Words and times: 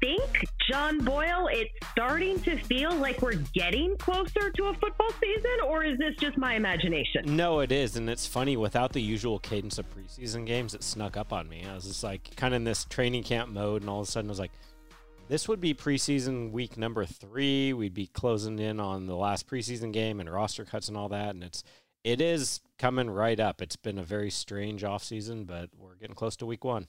think, 0.00 0.44
John 0.70 0.98
Boyle, 0.98 1.48
it's 1.50 1.70
starting 1.92 2.40
to 2.40 2.56
feel 2.64 2.94
like 2.94 3.22
we're 3.22 3.42
getting 3.54 3.96
closer 3.96 4.50
to 4.50 4.64
a 4.66 4.74
football 4.74 5.10
season, 5.20 5.50
or 5.66 5.84
is 5.84 5.98
this 5.98 6.16
just 6.16 6.36
my 6.36 6.54
imagination? 6.54 7.36
No, 7.36 7.60
it 7.60 7.72
is. 7.72 7.96
And 7.96 8.08
it's 8.08 8.26
funny, 8.26 8.56
without 8.56 8.92
the 8.92 9.00
usual 9.00 9.38
cadence 9.38 9.78
of 9.78 9.86
preseason 9.94 10.46
games, 10.46 10.74
it 10.74 10.82
snuck 10.82 11.16
up 11.16 11.32
on 11.32 11.48
me. 11.48 11.64
I 11.68 11.74
was 11.74 11.84
just 11.84 12.02
like 12.02 12.34
kind 12.36 12.54
of 12.54 12.58
in 12.58 12.64
this 12.64 12.84
training 12.84 13.24
camp 13.24 13.50
mode, 13.50 13.82
and 13.82 13.90
all 13.90 14.00
of 14.00 14.08
a 14.08 14.10
sudden 14.10 14.30
I 14.30 14.32
was 14.32 14.38
like, 14.38 14.52
this 15.28 15.46
would 15.46 15.60
be 15.60 15.74
preseason 15.74 16.50
week 16.50 16.76
number 16.76 17.04
three. 17.04 17.72
We'd 17.72 17.94
be 17.94 18.08
closing 18.08 18.58
in 18.58 18.80
on 18.80 19.06
the 19.06 19.14
last 19.14 19.46
preseason 19.46 19.92
game 19.92 20.18
and 20.18 20.28
roster 20.28 20.64
cuts 20.64 20.88
and 20.88 20.96
all 20.96 21.08
that. 21.10 21.30
And 21.30 21.44
it's 21.44 21.62
it 22.02 22.20
is 22.20 22.60
coming 22.78 23.08
right 23.08 23.38
up. 23.38 23.62
It's 23.62 23.76
been 23.76 23.98
a 23.98 24.02
very 24.02 24.30
strange 24.30 24.82
offseason, 24.82 25.46
but 25.46 25.70
we're 25.78 25.94
getting 25.94 26.16
close 26.16 26.36
to 26.38 26.46
week 26.46 26.64
one. 26.64 26.88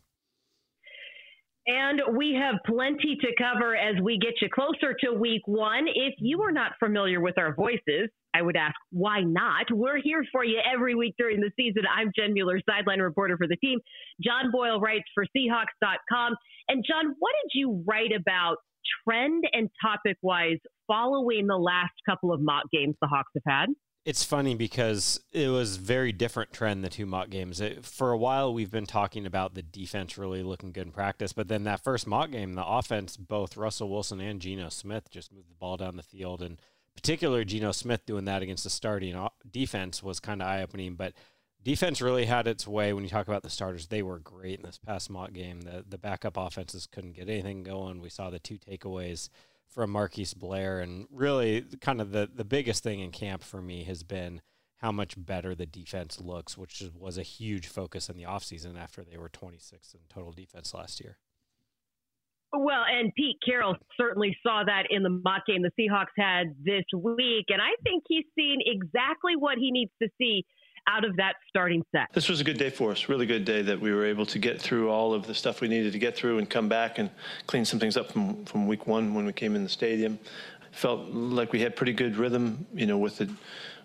And 1.67 2.01
we 2.17 2.38
have 2.41 2.55
plenty 2.65 3.17
to 3.21 3.27
cover 3.38 3.75
as 3.75 4.02
we 4.02 4.17
get 4.17 4.33
you 4.41 4.49
closer 4.49 4.95
to 5.03 5.13
week 5.13 5.43
one. 5.45 5.85
If 5.88 6.15
you 6.17 6.41
are 6.41 6.52
not 6.52 6.72
familiar 6.80 7.22
with 7.22 7.38
our 7.38 7.53
voices, 7.53 8.09
I 8.33 8.41
would 8.41 8.55
ask, 8.55 8.75
why 8.91 9.22
not? 9.22 9.66
We're 9.71 10.02
here 10.02 10.23
for 10.31 10.44
you 10.44 10.59
every 10.73 10.95
week 10.95 11.13
during 11.19 11.39
the 11.39 11.52
season. 11.55 11.83
I'm 11.95 12.11
Jen 12.16 12.33
Mueller, 12.33 12.59
sideline 12.67 12.99
reporter 12.99 13.38
for 13.38 13.47
the 13.47 13.58
team. 13.58 13.80
John 14.23 14.52
Boyle 14.52 14.80
writes 14.80 15.05
for 15.13 15.25
Seahawks.com. 15.38 16.36
And 16.67 16.83
John, 16.88 17.16
what 17.19 17.33
did 17.44 17.59
you 17.59 17.83
write 17.88 18.11
about 18.11 18.58
trend 19.03 19.43
and 19.53 19.69
topic 19.81 20.17
wise 20.21 20.58
following 20.88 21.45
the 21.45 21.58
last 21.58 21.93
couple 22.09 22.33
of 22.33 22.41
mock 22.41 22.64
games 22.71 22.95
the 23.02 23.08
Hawks 23.08 23.31
have 23.36 23.43
had? 23.45 23.69
It's 24.03 24.23
funny 24.23 24.55
because 24.55 25.19
it 25.31 25.49
was 25.49 25.77
very 25.77 26.11
different 26.11 26.52
trend 26.52 26.83
the 26.83 26.89
two 26.89 27.05
mock 27.05 27.30
games. 27.30 27.61
It, 27.61 27.85
for 27.85 28.11
a 28.11 28.17
while, 28.17 28.52
we've 28.52 28.71
been 28.71 28.88
talking 28.88 29.27
about 29.27 29.53
the 29.53 29.61
defense 29.61 30.17
really 30.17 30.41
looking 30.41 30.71
good 30.71 30.88
in 30.88 30.91
practice, 30.91 31.33
but 31.33 31.47
then 31.47 31.66
that 31.66 31.83
first 31.83 32.08
mock 32.08 32.31
game, 32.31 32.55
the 32.55 32.66
offense, 32.66 33.16
both 33.16 33.58
Russell 33.58 33.89
Wilson 33.89 34.19
and 34.19 34.41
Geno 34.41 34.69
Smith 34.69 35.11
just 35.11 35.31
moved 35.31 35.52
the 35.52 35.55
ball 35.55 35.77
down 35.77 35.97
the 35.97 36.03
field, 36.03 36.41
and 36.41 36.59
particularly 36.95 37.45
Geno 37.45 37.71
Smith 37.71 38.03
doing 38.08 38.25
that 38.25 38.41
against 38.41 38.63
the 38.63 38.71
starting 38.71 39.16
defense 39.49 40.02
was 40.02 40.19
kind 40.19 40.41
of 40.41 40.47
eye 40.47 40.63
opening. 40.63 40.95
But 40.95 41.13
defense 41.63 42.02
really 42.02 42.25
had 42.25 42.47
its 42.47 42.67
way 42.67 42.93
when 42.93 43.03
you 43.03 43.09
talk 43.09 43.27
about 43.27 43.43
the 43.43 43.52
starters. 43.52 43.88
They 43.88 44.02
were 44.02 44.17
great 44.17 44.59
in 44.59 44.65
this 44.65 44.80
past 44.80 45.11
mock 45.11 45.31
game. 45.33 45.61
The 45.61 45.86
the 45.88 45.99
backup 45.99 46.38
offenses 46.38 46.88
couldn't 46.88 47.13
get 47.13 47.30
anything 47.30 47.61
going. 47.61 48.02
We 48.02 48.09
saw 48.09 48.31
the 48.31 48.39
two 48.39 48.58
takeaways 48.58 49.30
from 49.72 49.91
Marquise 49.91 50.33
Blair. 50.33 50.80
And 50.80 51.08
really, 51.11 51.66
kind 51.81 52.02
of 52.02 52.11
the, 52.11 52.30
the 52.33 52.45
biggest 52.45 52.83
thing 52.83 53.00
in 53.00 53.11
camp 53.11 53.44
for 53.44 53.61
me 53.61 53.83
has 53.86 54.03
been 54.03 54.41
how 54.77 54.91
much 54.91 55.16
better 55.17 55.53
the 55.53 55.66
defense 55.66 56.19
looks, 56.19 56.58
which 56.58 56.83
was 56.97 57.17
a 57.17 57.23
huge 57.23 57.67
focus 57.67 58.09
in 58.09 58.17
the 58.17 58.23
offseason 58.23 58.80
after 58.80 59.03
they 59.03 59.17
were 59.17 59.30
26 59.30 59.94
in 59.94 59.99
total 60.09 60.31
defense 60.31 60.73
last 60.73 60.99
year. 60.99 61.17
Well, 62.53 62.83
and 62.86 63.14
Pete 63.16 63.38
Carroll 63.45 63.75
certainly 63.95 64.36
saw 64.44 64.64
that 64.66 64.88
in 64.89 65.03
the 65.03 65.09
mock 65.09 65.45
game 65.45 65.61
the 65.61 65.72
Seahawks 65.80 66.11
had 66.17 66.55
this 66.61 66.83
week. 66.94 67.45
And 67.47 67.61
I 67.61 67.80
think 67.83 68.03
he's 68.08 68.25
seen 68.38 68.58
exactly 68.66 69.36
what 69.38 69.58
he 69.58 69.72
needs 69.72 69.92
to 70.02 70.09
see 70.17 70.45
out 70.87 71.05
of 71.05 71.15
that 71.17 71.33
starting 71.49 71.83
set. 71.92 72.08
This 72.14 72.30
was 72.30 72.42
a 72.42 72.43
good 72.43 72.58
day 72.58 72.69
for 72.69 72.92
us, 72.92 73.09
really 73.09 73.25
good 73.25 73.45
day 73.45 73.61
that 73.61 73.80
we 73.80 73.93
were 73.93 74.05
able 74.05 74.25
to 74.27 74.39
get 74.39 74.61
through 74.61 74.89
all 74.89 75.14
of 75.14 75.27
the 75.27 75.33
stuff 75.33 75.61
we 75.61 75.67
needed 75.67 75.93
to 75.93 75.99
get 75.99 76.15
through 76.15 76.37
and 76.37 76.49
come 76.49 76.67
back 76.67 76.97
and 76.97 77.09
clean 77.47 77.65
some 77.65 77.80
things 77.80 77.97
up 77.97 78.11
from, 78.11 78.45
from 78.45 78.67
week 78.67 78.87
one 78.87 79.14
when 79.14 79.25
we 79.25 79.33
came 79.33 79.55
in 79.55 79.64
the 79.64 79.70
stadium. 79.70 80.20
Felt 80.71 81.09
like 81.09 81.52
we 81.52 81.59
had 81.59 81.75
pretty 81.75 81.93
good 81.93 82.15
rhythm, 82.15 82.65
you 82.73 82.86
know, 82.86 82.97
with 82.97 83.17
the 83.17 83.30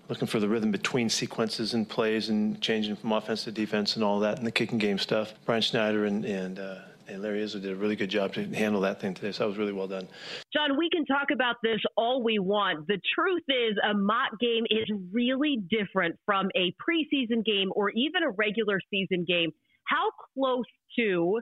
looking 0.08 0.28
for 0.28 0.38
the 0.38 0.48
rhythm 0.48 0.70
between 0.70 1.08
sequences 1.08 1.74
and 1.74 1.88
plays 1.88 2.28
and 2.28 2.60
changing 2.60 2.94
from 2.94 3.12
offense 3.12 3.44
to 3.44 3.50
defense 3.50 3.96
and 3.96 4.04
all 4.04 4.20
that 4.20 4.38
and 4.38 4.46
the 4.46 4.52
kicking 4.52 4.78
game 4.78 4.98
stuff. 4.98 5.34
Brian 5.44 5.62
Schneider 5.62 6.04
and, 6.04 6.24
and 6.24 6.58
uh, 6.58 6.78
and 7.08 7.22
Larry 7.22 7.42
Izzo 7.42 7.60
did 7.60 7.72
a 7.72 7.76
really 7.76 7.96
good 7.96 8.10
job 8.10 8.32
to 8.34 8.44
handle 8.54 8.80
that 8.82 9.00
thing 9.00 9.14
today. 9.14 9.32
So 9.32 9.44
that 9.44 9.48
was 9.48 9.58
really 9.58 9.72
well 9.72 9.88
done. 9.88 10.08
John, 10.52 10.76
we 10.78 10.88
can 10.90 11.04
talk 11.06 11.28
about 11.32 11.56
this 11.62 11.80
all 11.96 12.22
we 12.22 12.38
want. 12.38 12.86
The 12.86 13.00
truth 13.14 13.44
is, 13.48 13.76
a 13.88 13.94
mock 13.94 14.30
game 14.40 14.64
is 14.70 14.90
really 15.12 15.58
different 15.70 16.16
from 16.24 16.48
a 16.56 16.74
preseason 16.82 17.44
game 17.44 17.70
or 17.74 17.90
even 17.90 18.22
a 18.22 18.30
regular 18.30 18.80
season 18.90 19.24
game. 19.26 19.50
How 19.86 20.10
close 20.34 20.64
to, 20.98 21.40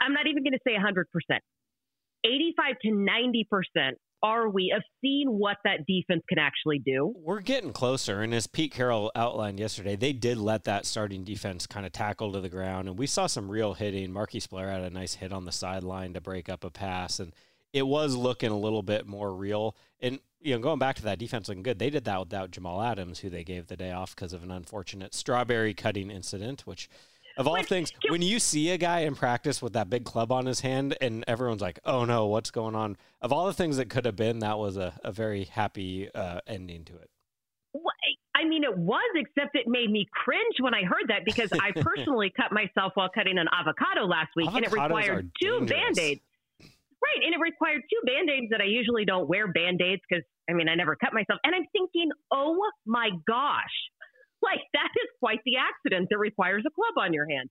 I'm 0.00 0.12
not 0.12 0.26
even 0.26 0.42
going 0.42 0.52
to 0.52 0.60
say 0.66 0.72
100%, 0.76 1.04
85 2.24 2.74
to 2.82 2.88
90% 2.88 3.92
are 4.22 4.48
we 4.48 4.72
of 4.74 4.82
seeing 5.00 5.28
what 5.28 5.56
that 5.64 5.84
defense 5.86 6.22
can 6.28 6.38
actually 6.38 6.78
do? 6.78 7.12
We're 7.16 7.40
getting 7.40 7.72
closer. 7.72 8.20
And 8.20 8.32
as 8.32 8.46
Pete 8.46 8.72
Carroll 8.72 9.10
outlined 9.16 9.58
yesterday, 9.58 9.96
they 9.96 10.12
did 10.12 10.38
let 10.38 10.64
that 10.64 10.86
starting 10.86 11.24
defense 11.24 11.66
kind 11.66 11.84
of 11.84 11.92
tackle 11.92 12.32
to 12.32 12.40
the 12.40 12.48
ground. 12.48 12.88
And 12.88 12.96
we 12.96 13.08
saw 13.08 13.26
some 13.26 13.50
real 13.50 13.74
hitting. 13.74 14.12
Marquise 14.12 14.46
Blair 14.46 14.70
had 14.70 14.82
a 14.82 14.90
nice 14.90 15.14
hit 15.14 15.32
on 15.32 15.44
the 15.44 15.52
sideline 15.52 16.14
to 16.14 16.20
break 16.20 16.48
up 16.48 16.62
a 16.62 16.70
pass. 16.70 17.18
And 17.18 17.32
it 17.72 17.86
was 17.86 18.14
looking 18.14 18.52
a 18.52 18.58
little 18.58 18.82
bit 18.82 19.08
more 19.08 19.34
real. 19.34 19.76
And, 20.00 20.20
you 20.40 20.54
know, 20.54 20.60
going 20.60 20.78
back 20.78 20.94
to 20.96 21.02
that 21.02 21.18
defense 21.18 21.48
looking 21.48 21.64
good, 21.64 21.80
they 21.80 21.90
did 21.90 22.04
that 22.04 22.20
without 22.20 22.52
Jamal 22.52 22.80
Adams, 22.80 23.18
who 23.18 23.30
they 23.30 23.42
gave 23.42 23.66
the 23.66 23.76
day 23.76 23.90
off 23.90 24.14
because 24.14 24.32
of 24.32 24.44
an 24.44 24.52
unfortunate 24.52 25.14
strawberry 25.14 25.74
cutting 25.74 26.10
incident, 26.10 26.60
which– 26.64 26.88
of 27.36 27.46
all 27.46 27.62
things, 27.62 27.92
when 28.08 28.22
you 28.22 28.38
see 28.38 28.70
a 28.70 28.78
guy 28.78 29.00
in 29.00 29.14
practice 29.14 29.62
with 29.62 29.72
that 29.74 29.88
big 29.88 30.04
club 30.04 30.32
on 30.32 30.46
his 30.46 30.60
hand 30.60 30.96
and 31.00 31.24
everyone's 31.26 31.62
like, 31.62 31.78
oh 31.84 32.04
no, 32.04 32.26
what's 32.26 32.50
going 32.50 32.74
on? 32.74 32.96
Of 33.20 33.32
all 33.32 33.46
the 33.46 33.52
things 33.52 33.76
that 33.76 33.88
could 33.88 34.04
have 34.04 34.16
been, 34.16 34.40
that 34.40 34.58
was 34.58 34.76
a, 34.76 34.92
a 35.04 35.12
very 35.12 35.44
happy 35.44 36.12
uh, 36.14 36.40
ending 36.46 36.84
to 36.84 36.96
it. 36.96 37.10
I 38.34 38.44
mean, 38.44 38.64
it 38.64 38.76
was, 38.76 39.02
except 39.14 39.54
it 39.54 39.66
made 39.68 39.90
me 39.90 40.06
cringe 40.12 40.56
when 40.60 40.74
I 40.74 40.82
heard 40.82 41.08
that 41.08 41.24
because 41.24 41.50
I 41.52 41.70
personally 41.76 42.32
cut 42.34 42.50
myself 42.50 42.92
while 42.94 43.08
cutting 43.14 43.38
an 43.38 43.46
avocado 43.52 44.06
last 44.06 44.30
week 44.34 44.48
Avocados 44.48 44.56
and 44.56 44.64
it 44.64 44.72
required 44.72 45.30
two 45.40 45.58
band 45.60 45.98
aids. 45.98 46.20
Right. 46.60 47.24
And 47.24 47.34
it 47.34 47.40
required 47.40 47.82
two 47.90 48.06
band 48.06 48.30
aids 48.30 48.50
that 48.50 48.60
I 48.60 48.64
usually 48.64 49.04
don't 49.04 49.28
wear 49.28 49.48
band 49.52 49.80
aids 49.82 50.02
because, 50.08 50.24
I 50.48 50.54
mean, 50.54 50.68
I 50.68 50.74
never 50.74 50.96
cut 50.96 51.12
myself. 51.12 51.40
And 51.44 51.54
I'm 51.54 51.66
thinking, 51.72 52.10
oh 52.32 52.56
my 52.86 53.10
gosh, 53.26 53.76
like, 54.42 54.60
that 54.74 54.90
is 54.96 55.08
quite 55.18 55.40
the 55.44 55.56
accident 55.56 56.08
that 56.10 56.18
requires 56.18 56.64
a 56.66 56.70
club 56.70 56.98
on 56.98 57.12
your 57.12 57.28
hand. 57.28 57.48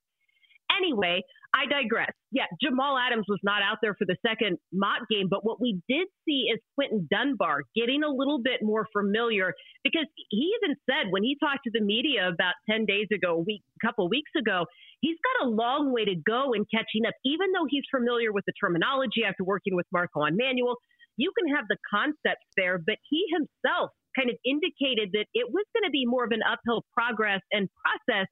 Anyway, 0.72 1.22
I 1.54 1.68
digress. 1.68 2.12
Yeah, 2.32 2.48
Jamal 2.64 2.98
Adams 2.98 3.26
was 3.28 3.40
not 3.44 3.62
out 3.62 3.80
there 3.82 3.94
for 3.94 4.06
the 4.06 4.16
second 4.26 4.58
mock 4.72 5.04
game, 5.12 5.28
but 5.30 5.44
what 5.44 5.60
we 5.60 5.82
did 5.90 6.08
see 6.24 6.48
is 6.48 6.60
Quinton 6.76 7.08
Dunbar 7.12 7.64
getting 7.76 8.04
a 8.04 8.10
little 8.10 8.40
bit 8.42 8.64
more 8.64 8.88
familiar 8.94 9.54
because 9.84 10.08
he 10.30 10.56
even 10.56 10.78
said 10.88 11.12
when 11.12 11.24
he 11.24 11.36
talked 11.44 11.66
to 11.66 11.72
the 11.74 11.84
media 11.84 12.30
about 12.30 12.56
10 12.70 12.86
days 12.86 13.08
ago, 13.14 13.36
a 13.36 13.44
week, 13.44 13.64
couple 13.84 14.08
weeks 14.08 14.32
ago, 14.38 14.66
he's 15.02 15.18
got 15.20 15.48
a 15.48 15.50
long 15.50 15.92
way 15.92 16.06
to 16.06 16.16
go 16.16 16.54
in 16.54 16.64
catching 16.72 17.06
up, 17.06 17.14
even 17.26 17.52
though 17.52 17.68
he's 17.68 17.84
familiar 17.92 18.32
with 18.32 18.46
the 18.48 18.54
terminology 18.56 19.28
after 19.28 19.44
working 19.44 19.76
with 19.76 19.86
Marquand 19.92 20.38
Manuel. 20.38 20.78
You 21.18 21.32
can 21.38 21.54
have 21.54 21.66
the 21.68 21.78
concepts 21.92 22.48
there, 22.56 22.80
but 22.80 22.96
he 23.10 23.26
himself 23.34 23.92
kind 24.18 24.30
of 24.30 24.38
indicated 24.46 25.12
that 25.14 25.26
it 25.34 25.48
was 25.52 25.66
going 25.74 25.88
to 25.88 25.92
be 25.92 26.06
more 26.06 26.24
of 26.24 26.32
an 26.32 26.42
uphill 26.48 26.84
progress 26.94 27.42
and 27.52 27.70
process 27.82 28.28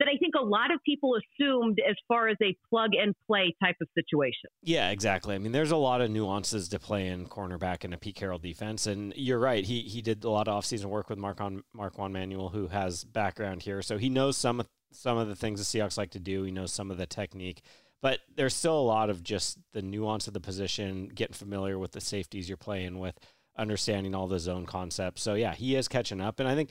that 0.00 0.08
I 0.08 0.16
think 0.16 0.34
a 0.34 0.42
lot 0.42 0.72
of 0.72 0.80
people 0.84 1.14
assumed 1.14 1.78
as 1.88 1.94
far 2.08 2.28
as 2.28 2.36
a 2.42 2.56
plug 2.68 2.90
and 3.00 3.14
play 3.26 3.54
type 3.62 3.76
of 3.82 3.88
situation. 3.94 4.48
Yeah, 4.62 4.90
exactly. 4.90 5.34
I 5.34 5.38
mean, 5.38 5.52
there's 5.52 5.70
a 5.70 5.76
lot 5.76 6.00
of 6.00 6.10
nuances 6.10 6.70
to 6.70 6.78
play 6.78 7.06
in 7.06 7.26
cornerback 7.26 7.84
in 7.84 7.92
a 7.92 7.98
Pete 7.98 8.16
Carroll 8.16 8.38
defense, 8.38 8.86
and 8.86 9.12
you're 9.14 9.38
right. 9.38 9.64
He 9.64 9.82
he 9.82 10.00
did 10.00 10.24
a 10.24 10.30
lot 10.30 10.48
of 10.48 10.62
offseason 10.62 10.86
work 10.86 11.10
with 11.10 11.18
Mark 11.18 11.40
on 11.40 11.62
Marquand 11.74 12.14
Manuel, 12.14 12.48
who 12.48 12.68
has 12.68 13.04
background 13.04 13.62
here, 13.62 13.82
so 13.82 13.98
he 13.98 14.08
knows 14.08 14.36
some 14.36 14.62
some 14.90 15.18
of 15.18 15.28
the 15.28 15.36
things 15.36 15.60
the 15.60 15.78
Seahawks 15.78 15.98
like 15.98 16.10
to 16.12 16.18
do. 16.18 16.42
He 16.42 16.50
knows 16.50 16.72
some 16.72 16.90
of 16.90 16.96
the 16.96 17.06
technique. 17.06 17.62
But 18.02 18.20
there's 18.34 18.54
still 18.54 18.78
a 18.78 18.80
lot 18.80 19.10
of 19.10 19.22
just 19.22 19.58
the 19.74 19.82
nuance 19.82 20.26
of 20.26 20.32
the 20.32 20.40
position, 20.40 21.08
getting 21.08 21.34
familiar 21.34 21.78
with 21.78 21.92
the 21.92 22.00
safeties 22.00 22.48
you're 22.48 22.56
playing 22.56 22.98
with 22.98 23.14
understanding 23.60 24.14
all 24.14 24.26
the 24.26 24.38
zone 24.38 24.66
concepts. 24.66 25.22
So 25.22 25.34
yeah, 25.34 25.54
he 25.54 25.76
is 25.76 25.86
catching 25.86 26.20
up, 26.20 26.40
and 26.40 26.48
I 26.48 26.54
think 26.54 26.70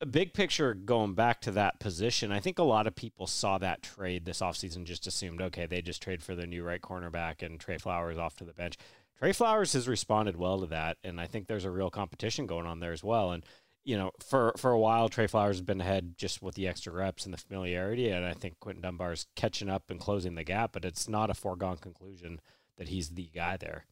a 0.00 0.06
big 0.06 0.34
picture 0.34 0.74
going 0.74 1.14
back 1.14 1.40
to 1.42 1.50
that 1.52 1.80
position, 1.80 2.30
I 2.30 2.40
think 2.40 2.58
a 2.58 2.64
lot 2.64 2.86
of 2.86 2.94
people 2.94 3.26
saw 3.26 3.58
that 3.58 3.82
trade 3.82 4.24
this 4.24 4.40
offseason, 4.40 4.84
just 4.84 5.06
assumed, 5.06 5.40
okay, 5.40 5.66
they 5.66 5.80
just 5.80 6.02
trade 6.02 6.22
for 6.22 6.34
the 6.34 6.46
new 6.46 6.62
right 6.62 6.80
cornerback 6.80 7.42
and 7.42 7.58
Trey 7.58 7.78
Flowers 7.78 8.18
off 8.18 8.36
to 8.36 8.44
the 8.44 8.52
bench. 8.52 8.76
Trey 9.18 9.32
Flowers 9.32 9.72
has 9.72 9.88
responded 9.88 10.36
well 10.36 10.60
to 10.60 10.66
that, 10.66 10.98
and 11.02 11.18
I 11.18 11.26
think 11.26 11.46
there's 11.46 11.64
a 11.64 11.70
real 11.70 11.90
competition 11.90 12.46
going 12.46 12.66
on 12.66 12.80
there 12.80 12.92
as 12.92 13.02
well. 13.02 13.32
And 13.32 13.44
you 13.84 13.96
know, 13.96 14.10
for 14.18 14.52
for 14.58 14.72
a 14.72 14.78
while, 14.78 15.08
Trey 15.08 15.28
Flowers 15.28 15.56
has 15.56 15.64
been 15.64 15.80
ahead 15.80 16.14
just 16.18 16.42
with 16.42 16.56
the 16.56 16.66
extra 16.68 16.92
reps 16.92 17.24
and 17.24 17.32
the 17.32 17.38
familiarity, 17.38 18.10
and 18.10 18.26
I 18.26 18.34
think 18.34 18.58
Quinton 18.60 18.82
Dunbar 18.82 19.12
is 19.12 19.26
catching 19.36 19.70
up 19.70 19.90
and 19.90 20.00
closing 20.00 20.34
the 20.34 20.44
gap. 20.44 20.72
But 20.72 20.84
it's 20.84 21.08
not 21.08 21.30
a 21.30 21.34
foregone 21.34 21.78
conclusion 21.78 22.40
that 22.76 22.88
he's 22.88 23.10
the 23.10 23.30
guy 23.32 23.56
there. 23.56 23.86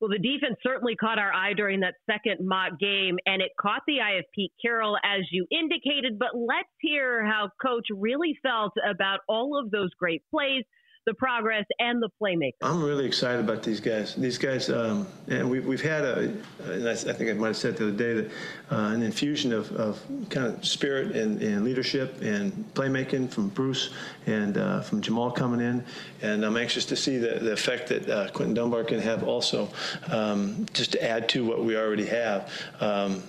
Well, 0.00 0.10
the 0.10 0.18
defense 0.18 0.56
certainly 0.62 0.94
caught 0.94 1.18
our 1.18 1.32
eye 1.32 1.54
during 1.54 1.80
that 1.80 1.94
second 2.04 2.46
mock 2.46 2.78
game, 2.78 3.16
and 3.24 3.40
it 3.40 3.52
caught 3.58 3.82
the 3.86 4.00
eye 4.00 4.18
of 4.18 4.24
Pete 4.34 4.52
Carroll, 4.60 4.98
as 5.02 5.22
you 5.30 5.46
indicated. 5.50 6.18
But 6.18 6.36
let's 6.36 6.68
hear 6.80 7.24
how 7.24 7.48
Coach 7.64 7.86
really 7.90 8.36
felt 8.42 8.72
about 8.88 9.20
all 9.26 9.58
of 9.58 9.70
those 9.70 9.90
great 9.98 10.22
plays 10.30 10.64
the 11.06 11.14
progress 11.14 11.64
and 11.78 12.02
the 12.02 12.10
playmaker. 12.20 12.52
I'm 12.62 12.82
really 12.82 13.06
excited 13.06 13.40
about 13.40 13.62
these 13.62 13.78
guys. 13.78 14.16
These 14.16 14.38
guys, 14.38 14.68
um, 14.68 15.06
and 15.28 15.48
we've, 15.48 15.64
we've 15.64 15.82
had 15.82 16.04
a, 16.04 16.32
and 16.64 16.88
I, 16.88 16.94
think 16.94 17.30
I 17.30 17.32
might 17.34 17.48
have 17.48 17.56
said 17.56 17.76
the 17.76 17.88
other 17.88 17.96
day 17.96 18.14
that 18.14 18.30
uh, 18.72 18.90
an 18.92 19.02
infusion 19.02 19.52
of, 19.52 19.70
of 19.72 20.02
kind 20.30 20.46
of 20.46 20.64
spirit 20.64 21.14
and, 21.14 21.40
and, 21.40 21.64
leadership 21.64 22.20
and 22.22 22.52
playmaking 22.74 23.30
from 23.30 23.48
Bruce 23.50 23.90
and 24.26 24.58
uh, 24.58 24.80
from 24.80 25.00
Jamal 25.00 25.30
coming 25.30 25.60
in. 25.60 25.84
And 26.22 26.44
I'm 26.44 26.56
anxious 26.56 26.84
to 26.86 26.96
see 26.96 27.18
the, 27.18 27.38
the 27.38 27.52
effect 27.52 27.88
that 27.88 28.08
uh, 28.08 28.28
Quinton 28.30 28.54
Dunbar 28.54 28.82
can 28.82 28.98
have 28.98 29.22
also, 29.22 29.68
um, 30.10 30.66
just 30.72 30.92
to 30.92 31.02
add 31.02 31.28
to 31.30 31.44
what 31.44 31.64
we 31.64 31.76
already 31.76 32.06
have. 32.06 32.52
Um, 32.80 33.22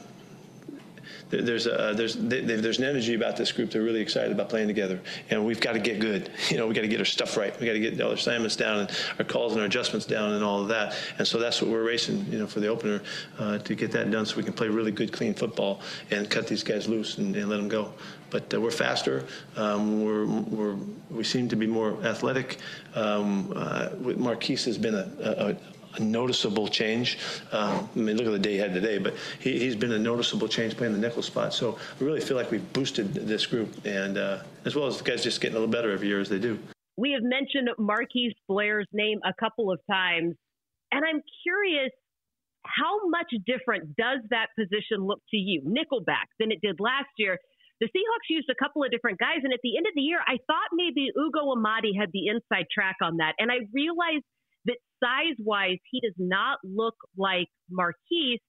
there's 1.29 1.68
a, 1.68 1.94
there's 1.95 2.15
there's 2.15 2.79
an 2.79 2.85
energy 2.85 3.13
about 3.13 3.35
this 3.35 3.51
group. 3.51 3.71
They're 3.71 3.81
really 3.81 4.00
excited 4.01 4.31
about 4.31 4.50
playing 4.50 4.68
together, 4.68 5.01
and 5.29 5.45
we've 5.45 5.59
got 5.59 5.74
to 5.74 5.79
get 5.79 6.00
good. 6.00 6.31
You 6.57 6.57
know, 6.57 6.68
we 6.68 6.74
got 6.74 6.81
to 6.81 6.88
get 6.88 7.00
our 7.00 7.06
stuff 7.06 7.35
right. 7.35 7.57
We 7.59 7.65
got 7.68 7.74
to 7.74 7.79
get 7.79 8.00
all 8.01 8.09
our 8.09 8.15
assignments 8.15 8.56
down 8.56 8.79
and 8.79 8.91
our 9.19 9.25
calls 9.25 9.51
and 9.51 9.59
our 9.59 9.68
adjustments 9.68 10.06
down 10.06 10.31
and 10.31 10.44
all 10.44 10.62
of 10.62 10.69
that. 10.69 10.95
And 11.18 11.27
so 11.27 11.39
that's 11.39 11.62
what 11.62 11.69
we're 11.69 11.83
racing, 11.83 12.25
you 12.31 12.39
know, 12.39 12.47
for 12.47 12.62
the 12.62 12.68
opener 12.68 13.01
uh, 13.38 13.57
to 13.59 13.75
get 13.75 13.91
that 13.91 14.09
done, 14.09 14.25
so 14.25 14.38
we 14.38 14.44
can 14.44 14.53
play 14.53 14.69
really 14.69 14.91
good, 14.91 15.12
clean 15.12 15.33
football 15.33 15.81
and 16.09 16.29
cut 16.29 16.47
these 16.47 16.63
guys 16.63 16.88
loose 16.88 17.18
and, 17.18 17.35
and 17.35 17.50
let 17.50 17.57
them 17.57 17.68
go. 17.68 17.94
But 18.30 18.53
uh, 18.53 18.62
we're 18.62 18.71
faster. 18.71 19.25
Um, 19.57 20.03
we're, 20.03 20.25
we're 20.25 20.77
we 21.09 21.23
seem 21.23 21.50
to 21.50 21.56
be 21.56 21.68
more 21.68 22.01
athletic. 22.03 22.57
Um, 22.95 23.51
uh, 23.56 23.89
Marquise 24.00 24.65
has 24.65 24.77
been 24.77 24.95
a, 24.95 25.09
a 25.19 25.57
noticeable 25.99 26.67
change. 26.67 27.17
Um, 27.51 27.89
I 27.95 27.99
mean, 27.99 28.17
look 28.17 28.27
at 28.27 28.31
the 28.31 28.39
day 28.39 28.53
he 28.53 28.57
had 28.57 28.73
today, 28.73 28.97
but 28.97 29.15
he, 29.39 29.65
has 29.65 29.75
been 29.75 29.91
a 29.91 29.99
noticeable 29.99 30.47
change 30.47 30.77
playing 30.77 30.94
the 30.94 30.99
nickel 30.99 31.21
spot. 31.21 31.53
So 31.53 31.77
I 31.99 32.03
really 32.03 32.21
feel 32.21 32.38
like 32.38 32.51
we've 32.51 32.73
boosted 32.73 33.13
this 33.13 33.45
group, 33.45 33.85
and 33.85 34.17
uh, 34.17 34.44
as 34.65 34.75
well 34.75 34.88
as 34.88 34.97
the 34.97 35.03
guys 35.03 35.23
just 35.23 35.41
getting 35.41 35.55
a 35.55 35.59
little 35.59 35.71
better 35.71 35.91
every 35.91 36.07
year 36.07 36.19
as 36.19 36.29
they 36.29 36.39
do. 36.39 36.59
We 36.97 37.11
have 37.11 37.23
mentioned 37.23 37.69
Marquise 37.77 38.33
Blair's 38.47 38.88
name 38.91 39.19
a 39.23 39.33
couple 39.39 39.71
of 39.71 39.79
times, 39.89 40.35
and 40.91 41.05
I'm 41.05 41.21
curious 41.44 41.91
how 42.65 43.07
much 43.07 43.31
different 43.45 43.95
does 43.95 44.19
that 44.29 44.47
position 44.57 45.05
look 45.05 45.21
to 45.31 45.38
you, 45.38 45.61
nickelback, 45.61 46.27
than 46.39 46.51
it 46.51 46.59
did 46.61 46.79
last 46.79 47.09
year? 47.17 47.38
The 47.79 47.85
Seahawks 47.85 48.29
used 48.29 48.49
a 48.49 48.55
couple 48.55 48.83
of 48.83 48.89
different 48.89 49.19
guys, 49.19 49.39
and 49.44 49.53
at 49.53 49.59
the 49.61 49.77
end 49.77 49.85
of 49.85 49.94
the 49.94 50.01
year, 50.01 50.19
I 50.25 50.38
thought 50.47 50.69
maybe 50.73 51.11
Ugo 51.15 51.53
Amadi 51.53 51.94
had 51.97 52.09
the 52.11 52.27
inside 52.27 52.65
track 52.73 52.97
on 53.03 53.17
that, 53.17 53.33
and 53.38 53.51
I 53.51 53.69
realized 53.71 54.25
that 54.67 54.77
size 55.03 55.35
wise, 55.39 55.77
he 55.91 55.99
does 56.01 56.15
not 56.17 56.59
look 56.63 56.95
like 57.17 57.47
Marquise, 57.69 58.39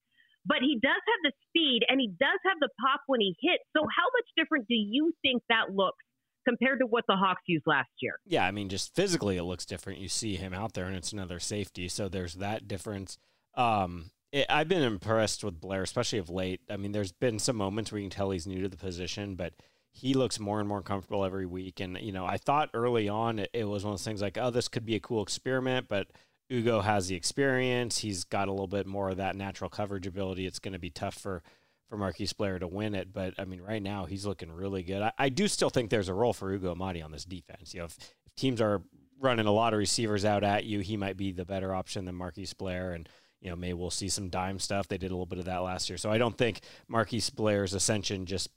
but 0.44 0.59
he 0.61 0.79
does 0.81 0.91
have 0.93 1.23
the 1.23 1.32
speed 1.49 1.81
and 1.88 2.00
he 2.00 2.09
does 2.09 2.38
have 2.44 2.59
the 2.61 2.69
pop 2.81 3.00
when 3.06 3.20
he 3.20 3.35
hits. 3.41 3.65
So, 3.76 3.82
how 3.82 4.05
much 4.05 4.26
different 4.37 4.67
do 4.69 4.75
you 4.75 5.12
think 5.23 5.43
that 5.49 5.75
looks 5.75 6.05
compared 6.47 6.81
to 6.81 6.87
what 6.87 7.05
the 7.09 7.17
Hawks 7.17 7.43
used 7.47 7.65
last 7.67 7.91
year? 8.00 8.19
Yeah, 8.26 8.44
I 8.44 8.50
mean, 8.50 8.69
just 8.69 8.94
physically, 8.94 9.37
it 9.37 9.44
looks 9.44 9.67
different. 9.67 10.00
You 10.00 10.09
see 10.09 10.37
him 10.37 10.55
out 10.55 10.75
there, 10.75 10.87
and 10.87 10.97
it's 10.97 11.12
another 11.12 11.41
safety. 11.41 11.88
So, 11.88 12.09
there's 12.09 12.35
that 12.35 12.69
difference. 12.69 13.19
Um, 13.55 14.11
it, 14.32 14.47
I've 14.49 14.69
been 14.69 14.82
impressed 14.82 15.44
with 15.44 15.61
Blair, 15.61 15.82
especially 15.82 16.19
of 16.19 16.31
late. 16.31 16.61
I 16.71 16.76
mean, 16.76 16.93
there's 16.93 17.12
been 17.12 17.38
some 17.38 17.56
moments 17.56 17.93
where 17.93 18.00
you 18.00 18.09
can 18.09 18.17
tell 18.17 18.31
he's 18.31 18.47
new 18.47 18.62
to 18.62 18.69
the 18.69 18.76
position, 18.76 19.35
but 19.35 19.55
he 19.99 20.15
looks 20.15 20.39
more 20.39 20.61
and 20.61 20.69
more 20.69 20.81
comfortable 20.81 21.25
every 21.25 21.45
week. 21.45 21.81
And, 21.81 21.99
you 22.00 22.12
know, 22.12 22.25
I 22.25 22.37
thought 22.37 22.71
early 22.73 23.09
on 23.09 23.41
it, 23.41 23.50
it, 23.53 23.65
was 23.65 23.85
one 23.85 23.95
of 23.95 23.99
those 23.99 24.05
things 24.05 24.23
like, 24.23 24.39
oh, 24.39 24.50
this 24.50 24.69
could 24.69 24.87
be 24.87 24.95
a 24.95 25.00
cool 25.00 25.25
experiment, 25.25 25.89
but 25.89 26.06
Ugo 26.53 26.81
has 26.81 27.09
the 27.09 27.17
experience. 27.17 27.99
He's 27.99 28.23
got 28.23 28.47
a 28.47 28.53
little 28.53 28.69
bit 28.69 28.87
more 28.87 29.11
of 29.11 29.17
that 29.17 29.35
natural 29.35 29.69
coverage 29.69 30.06
ability. 30.06 30.47
It's 30.47 30.61
going 30.61 30.73
to 30.73 30.79
be 30.79 30.91
tough 30.91 31.15
for, 31.15 31.43
for 31.89 31.97
Marquise 31.97 32.33
Blair 32.33 32.61
to 32.61 32.69
win 32.69 32.95
it. 32.95 33.12
But, 33.12 33.35
I 33.39 33.45
mean, 33.45 33.61
right 33.61 33.83
now 33.83 34.05
he's 34.05 34.25
looking 34.25 34.53
really 34.53 34.85
good. 34.85 35.03
I, 35.03 35.12
I 35.19 35.29
do 35.31 35.49
still 35.49 35.69
think 35.69 35.91
there's 35.91 36.09
a 36.09 36.15
role 36.15 36.33
for 36.33 36.53
Ugo 36.53 36.71
Amadi 36.71 37.03
on 37.03 37.11
this 37.11 37.25
defense. 37.25 37.75
You 37.75 37.81
know, 37.81 37.87
if, 37.87 37.99
if 38.25 38.35
teams 38.37 38.61
are 38.61 38.83
running 39.21 39.47
a 39.47 39.53
lot 39.53 39.73
of 39.73 39.81
receivers 39.81 40.25
out 40.25 40.45
at 40.45 40.65
you, 40.65 40.79
he 40.79 40.97
might 40.97 41.17
be 41.17 41.33
the 41.33 41.45
better 41.45 41.75
option 41.75 42.05
than 42.05 42.15
Marquise 42.15 42.53
Blair. 42.55 42.93
And, 42.93 43.09
you 43.41 43.50
know, 43.50 43.56
maybe 43.56 43.75
we'll 43.75 43.91
see 43.91 44.09
some 44.09 44.29
dime 44.29 44.61
stuff. 44.61 44.87
They 44.87 44.97
did 44.97 45.11
a 45.11 45.15
little 45.15 45.27
bit 45.27 45.41
of 45.41 45.47
that 45.47 45.59
last 45.59 45.91
year. 45.91 45.97
So 45.97 46.09
I 46.09 46.19
don't 46.19 46.39
think 46.39 46.61
Marquise 46.87 47.31
Blair's 47.31 47.75
ascension 47.75 48.27
just 48.27 48.49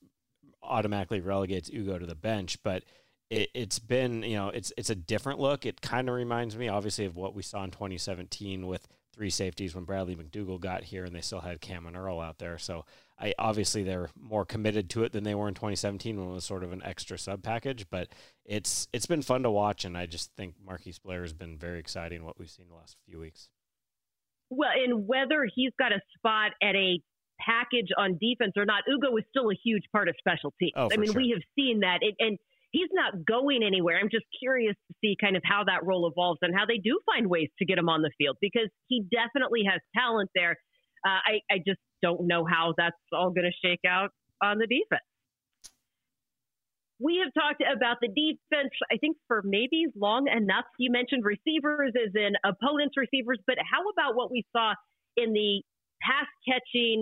automatically 0.64 1.22
relegates 1.22 1.70
Ugo 1.70 2.00
to 2.00 2.06
the 2.06 2.16
bench, 2.16 2.58
but 2.64 2.84
it, 3.30 3.50
has 3.56 3.80
been 3.80 4.24
you 4.24 4.36
know 4.36 4.50
it's 4.50 4.74
it's 4.78 4.90
a 4.90 4.96
different 4.96 5.40
look. 5.40 5.66
It 5.66 5.82
kind 5.82 6.10
of 6.10 6.16
reminds 6.16 6.58
me, 6.58 6.68
obviously, 6.68 7.06
of 7.06 7.16
what 7.16 7.34
we 7.34 7.42
saw 7.42 7.64
in 7.64 7.72
2017 7.72 8.68
with 8.68 8.88
three 9.14 9.30
safeties 9.30 9.76
when 9.76 9.84
Bradley 9.84 10.16
McDougald 10.16 10.62
got 10.62 10.84
here, 10.84 11.06
and 11.06 11.16
they 11.16 11.22
still 11.22 11.42
had 11.42 11.62
Kam 11.62 11.86
and 11.86 11.96
Earl 11.96 12.20
out 12.20 12.40
there. 12.40 12.58
So 12.58 12.86
I 13.20 13.34
obviously 13.40 13.84
they're 13.84 14.10
more 14.20 14.46
committed 14.46 14.90
to 14.92 15.04
it 15.04 15.14
than 15.14 15.24
they 15.24 15.36
were 15.36 15.48
in 15.48 15.54
2017 15.54 16.20
when 16.20 16.30
it 16.30 16.34
was 16.34 16.46
sort 16.46 16.64
of 16.64 16.72
an 16.72 16.82
extra 16.84 17.18
sub 17.18 17.44
package. 17.44 17.86
But 17.90 18.10
it's 18.46 18.88
it's 18.92 19.06
been 19.06 19.22
fun 19.22 19.44
to 19.44 19.52
watch, 19.52 19.86
and 19.86 19.98
I 19.98 20.06
just 20.06 20.34
think 20.36 20.56
Marquise 20.66 21.00
Blair 21.00 21.22
has 21.22 21.34
been 21.34 21.58
very 21.58 21.80
exciting 21.80 22.26
what 22.26 22.38
we've 22.38 22.50
seen 22.50 22.68
the 22.70 22.76
last 22.76 22.98
few 23.08 23.20
weeks. 23.20 23.50
Well, 24.50 24.72
and 24.76 25.08
whether 25.08 25.48
he's 25.56 25.72
got 25.80 25.94
a 25.94 26.02
spot 26.18 26.52
at 26.62 26.76
a 26.76 27.00
package 27.44 27.90
on 27.98 28.18
defense 28.22 28.54
or 28.56 28.66
not, 28.66 28.84
Ugo 28.88 29.16
is 29.18 29.24
still 29.30 29.50
a 29.50 29.56
huge 29.64 29.84
part 29.92 30.10
of 30.10 30.16
special 30.18 30.54
teams. 30.60 30.74
Oh, 30.76 30.90
I 30.92 30.98
mean, 30.98 31.12
sure. 31.12 31.22
we 31.22 31.34
have 31.34 31.44
seen 31.58 31.82
that, 31.82 32.00
it, 32.02 32.16
and 32.20 32.38
he's 32.72 32.90
not 32.94 33.26
going 33.26 33.64
anywhere. 33.64 33.98
I'm 34.00 34.10
just 34.10 34.26
curious 34.40 34.76
to 34.88 34.94
see 35.02 35.16
kind 35.20 35.36
of 35.36 35.44
how 35.46 35.64
that 35.66 35.86
role 35.86 36.08
evolves 36.08 36.40
and 36.42 36.56
how 36.56 36.66
they 36.66 36.78
do 36.78 37.00
find 37.06 37.28
ways 37.28 37.50
to 37.60 37.66
get 37.66 37.78
him 37.78 37.90
on 37.90 38.02
the 38.02 38.12
field 38.18 38.38
because 38.42 38.70
he 38.88 39.04
definitely 39.12 39.64
has 39.70 39.82
talent 39.96 40.30
there. 40.36 40.58
Uh, 41.06 41.20
I, 41.26 41.34
I 41.52 41.58
just 41.66 41.80
don't 42.02 42.28
know 42.28 42.46
how 42.46 42.74
that's 42.78 42.96
all 43.12 43.32
going 43.32 43.50
to 43.50 43.68
shake 43.68 43.82
out 43.88 44.10
on 44.42 44.58
the 44.58 44.68
defense. 44.68 45.06
We 47.00 47.20
have 47.26 47.34
talked 47.34 47.64
about 47.66 47.98
the 48.00 48.10
defense, 48.10 48.70
I 48.92 48.98
think, 48.98 49.18
for 49.28 49.42
maybe 49.44 49.86
long 49.96 50.28
enough. 50.28 50.66
You 50.78 50.92
mentioned 50.92 51.26
receivers 51.26 51.94
as 51.98 52.14
in 52.14 52.34
opponents' 52.46 52.94
receivers, 52.96 53.40
but 53.48 53.58
how 53.58 53.90
about 53.90 54.16
what 54.16 54.30
we 54.30 54.46
saw 54.56 54.74
in 55.18 55.34
the 55.34 55.64
pass 56.02 56.30
catching 56.48 57.02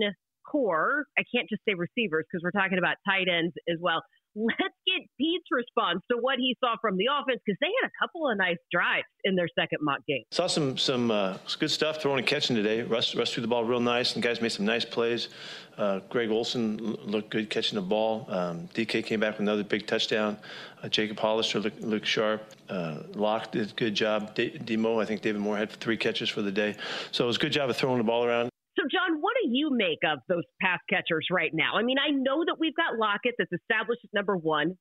core, 0.50 1.06
I 1.18 1.22
can't 1.34 1.48
just 1.48 1.62
say 1.68 1.74
receivers 1.74 2.26
because 2.30 2.42
we're 2.42 2.58
talking 2.58 2.78
about 2.78 2.96
tight 3.06 3.28
ends 3.28 3.54
as 3.68 3.78
well. 3.80 4.02
Let's 4.36 4.76
get 4.86 5.02
Pete's 5.18 5.46
response 5.50 6.02
to 6.10 6.16
what 6.20 6.38
he 6.38 6.56
saw 6.62 6.76
from 6.80 6.96
the 6.96 7.06
offense 7.10 7.40
because 7.44 7.58
they 7.60 7.66
had 7.82 7.88
a 7.88 7.92
couple 8.00 8.30
of 8.30 8.38
nice 8.38 8.58
drives 8.70 9.06
in 9.24 9.34
their 9.34 9.48
second 9.58 9.78
mock 9.82 9.98
game. 10.06 10.22
Saw 10.30 10.46
some 10.46 10.78
some 10.78 11.10
uh, 11.10 11.36
good 11.58 11.70
stuff 11.70 12.00
throwing 12.00 12.18
and 12.18 12.26
catching 12.26 12.54
today. 12.54 12.82
Russ 12.82 13.14
Russ 13.16 13.32
threw 13.32 13.40
the 13.40 13.48
ball 13.48 13.64
real 13.64 13.80
nice, 13.80 14.14
and 14.14 14.22
guys 14.22 14.40
made 14.40 14.52
some 14.52 14.64
nice 14.64 14.84
plays. 14.84 15.28
Uh, 15.76 15.98
Greg 16.10 16.30
Olsen 16.30 16.76
looked 17.04 17.30
good 17.30 17.50
catching 17.50 17.74
the 17.74 17.82
ball. 17.82 18.26
Um, 18.28 18.68
DK 18.74 19.04
came 19.04 19.18
back 19.18 19.32
with 19.32 19.40
another 19.40 19.64
big 19.64 19.86
touchdown. 19.86 20.36
Uh, 20.82 20.88
Jacob 20.88 21.18
Hollister 21.18 21.58
looked, 21.58 21.80
looked 21.80 22.06
sharp. 22.06 22.44
Uh, 22.68 22.98
Locke 23.14 23.50
did 23.50 23.70
a 23.70 23.74
good 23.74 23.94
job. 23.94 24.34
D- 24.34 24.58
Demo, 24.64 25.00
I 25.00 25.06
think 25.06 25.22
David 25.22 25.40
Moore 25.40 25.56
had 25.56 25.70
three 25.70 25.96
catches 25.96 26.28
for 26.28 26.42
the 26.42 26.52
day. 26.52 26.76
So 27.12 27.24
it 27.24 27.26
was 27.26 27.36
a 27.36 27.40
good 27.40 27.52
job 27.52 27.70
of 27.70 27.76
throwing 27.76 27.98
the 27.98 28.04
ball 28.04 28.24
around. 28.24 28.49
So, 28.80 28.88
John, 28.90 29.20
what 29.20 29.34
do 29.42 29.50
you 29.50 29.70
make 29.70 29.98
of 30.06 30.20
those 30.28 30.44
pass 30.60 30.78
catchers 30.88 31.26
right 31.30 31.50
now? 31.52 31.74
I 31.76 31.82
mean, 31.82 31.98
I 31.98 32.10
know 32.10 32.44
that 32.46 32.56
we've 32.58 32.76
got 32.76 32.98
Lockett 32.98 33.34
that's 33.38 33.52
established 33.52 34.00
at 34.04 34.10
number 34.14 34.36
one. 34.36 34.78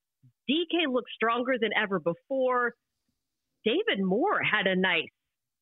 DK 0.49 0.91
looks 0.91 1.11
stronger 1.15 1.53
than 1.59 1.71
ever 1.81 1.99
before. 1.99 2.75
David 3.65 4.03
Moore 4.03 4.41
had 4.41 4.67
a 4.67 4.75
nice 4.75 5.09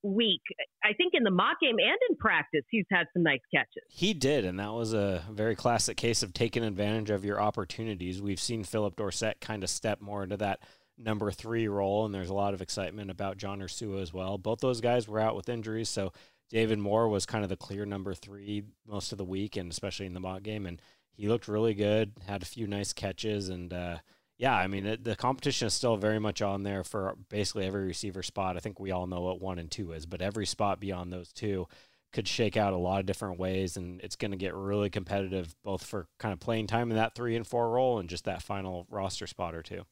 week. 0.03 0.41
I 0.83 0.93
think 0.93 1.13
in 1.15 1.23
the 1.23 1.31
mock 1.31 1.59
game 1.61 1.77
and 1.79 1.97
in 2.09 2.15
practice, 2.17 2.63
he's 2.69 2.85
had 2.91 3.07
some 3.13 3.23
nice 3.23 3.41
catches. 3.53 3.83
He 3.89 4.13
did, 4.13 4.45
and 4.45 4.59
that 4.59 4.73
was 4.73 4.93
a 4.93 5.23
very 5.31 5.55
classic 5.55 5.97
case 5.97 6.21
of 6.21 6.33
taking 6.33 6.63
advantage 6.63 7.09
of 7.09 7.25
your 7.25 7.41
opportunities. 7.41 8.21
We've 8.21 8.39
seen 8.39 8.63
Phillip 8.63 8.95
Dorsett 8.95 9.41
kind 9.41 9.63
of 9.63 9.69
step 9.69 9.99
more 9.99 10.23
into 10.23 10.37
that 10.37 10.59
number 10.97 11.31
three 11.31 11.67
role, 11.67 12.05
and 12.05 12.13
there's 12.13 12.29
a 12.29 12.35
lot 12.35 12.53
of 12.53 12.61
excitement 12.61 13.09
about 13.09 13.37
John 13.37 13.59
Ursua 13.59 14.01
as 14.01 14.13
well. 14.13 14.37
Both 14.37 14.59
those 14.59 14.79
guys 14.79 15.07
were 15.07 15.19
out 15.19 15.35
with 15.35 15.49
injuries, 15.49 15.89
so 15.89 16.13
David 16.49 16.79
Moore 16.79 17.09
was 17.09 17.25
kind 17.25 17.43
of 17.43 17.49
the 17.49 17.57
clear 17.57 17.85
number 17.85 18.13
three 18.13 18.63
most 18.87 19.11
of 19.11 19.17
the 19.17 19.25
week, 19.25 19.57
and 19.57 19.71
especially 19.71 20.05
in 20.05 20.13
the 20.13 20.19
mock 20.19 20.43
game, 20.43 20.65
and 20.65 20.81
he 21.13 21.27
looked 21.27 21.47
really 21.47 21.73
good. 21.73 22.13
Had 22.27 22.41
a 22.41 22.45
few 22.45 22.67
nice 22.67 22.93
catches, 22.93 23.49
and 23.49 23.73
uh, 23.73 23.97
yeah, 24.37 24.55
I 24.55 24.67
mean 24.67 24.85
it, 24.85 25.03
the 25.03 25.15
competition 25.15 25.67
is 25.67 25.73
still 25.73 25.97
very 25.97 26.19
much 26.19 26.41
on 26.41 26.63
there 26.63 26.83
for 26.83 27.15
basically 27.29 27.65
every 27.65 27.85
receiver 27.85 28.23
spot. 28.23 28.55
I 28.55 28.59
think 28.59 28.79
we 28.79 28.91
all 28.91 29.07
know 29.07 29.21
what 29.21 29.41
one 29.41 29.59
and 29.59 29.69
two 29.69 29.91
is, 29.91 30.05
but 30.05 30.21
every 30.21 30.45
spot 30.45 30.79
beyond 30.79 31.11
those 31.11 31.33
two 31.33 31.67
could 32.13 32.27
shake 32.27 32.55
out 32.55 32.73
a 32.73 32.77
lot 32.77 32.99
of 32.99 33.05
different 33.05 33.39
ways, 33.39 33.75
and 33.75 33.99
it's 34.01 34.15
going 34.15 34.31
to 34.31 34.37
get 34.37 34.55
really 34.55 34.89
competitive, 34.89 35.55
both 35.63 35.83
for 35.83 36.07
kind 36.19 36.33
of 36.33 36.39
playing 36.39 36.67
time 36.67 36.89
in 36.89 36.97
that 36.97 37.15
three 37.15 37.35
and 37.35 37.45
four 37.45 37.69
role, 37.71 37.99
and 37.99 38.09
just 38.09 38.25
that 38.25 38.41
final 38.41 38.87
roster 38.89 39.27
spot 39.27 39.53
or 39.53 39.61
two. 39.61 39.83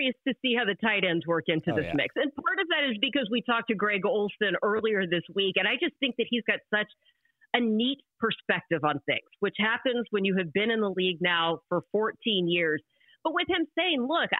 Well, 0.00 0.08
and 0.08 0.16
I'm 0.16 0.16
curious 0.16 0.16
to 0.28 0.34
see 0.42 0.56
how 0.56 0.64
the 0.64 0.76
tight 0.80 1.04
ends 1.04 1.26
work 1.26 1.44
into 1.48 1.72
oh, 1.72 1.76
this 1.76 1.86
yeah. 1.86 1.94
mix. 1.94 2.14
And 2.16 2.32
part 2.34 2.58
of 2.60 2.66
that 2.68 2.88
is 2.90 2.96
because 3.00 3.28
we 3.30 3.42
talked 3.42 3.68
to 3.68 3.74
Greg 3.74 4.06
Olsen 4.06 4.56
earlier 4.62 5.06
this 5.06 5.24
week, 5.34 5.56
and 5.56 5.68
I 5.68 5.74
just 5.80 5.94
think 6.00 6.16
that 6.18 6.26
he's 6.28 6.42
got 6.46 6.60
such 6.72 6.88
a 7.52 7.60
neat 7.60 7.98
perspective 8.18 8.84
on 8.84 9.00
things, 9.06 9.26
which 9.40 9.56
happens 9.58 10.06
when 10.10 10.24
you 10.24 10.36
have 10.38 10.52
been 10.52 10.70
in 10.70 10.80
the 10.80 10.92
league 10.94 11.18
now 11.20 11.60
for 11.68 11.82
14 11.92 12.48
years. 12.48 12.82
But 13.24 13.34
with 13.34 13.48
him 13.48 13.66
saying, 13.76 14.00
look, 14.00 14.30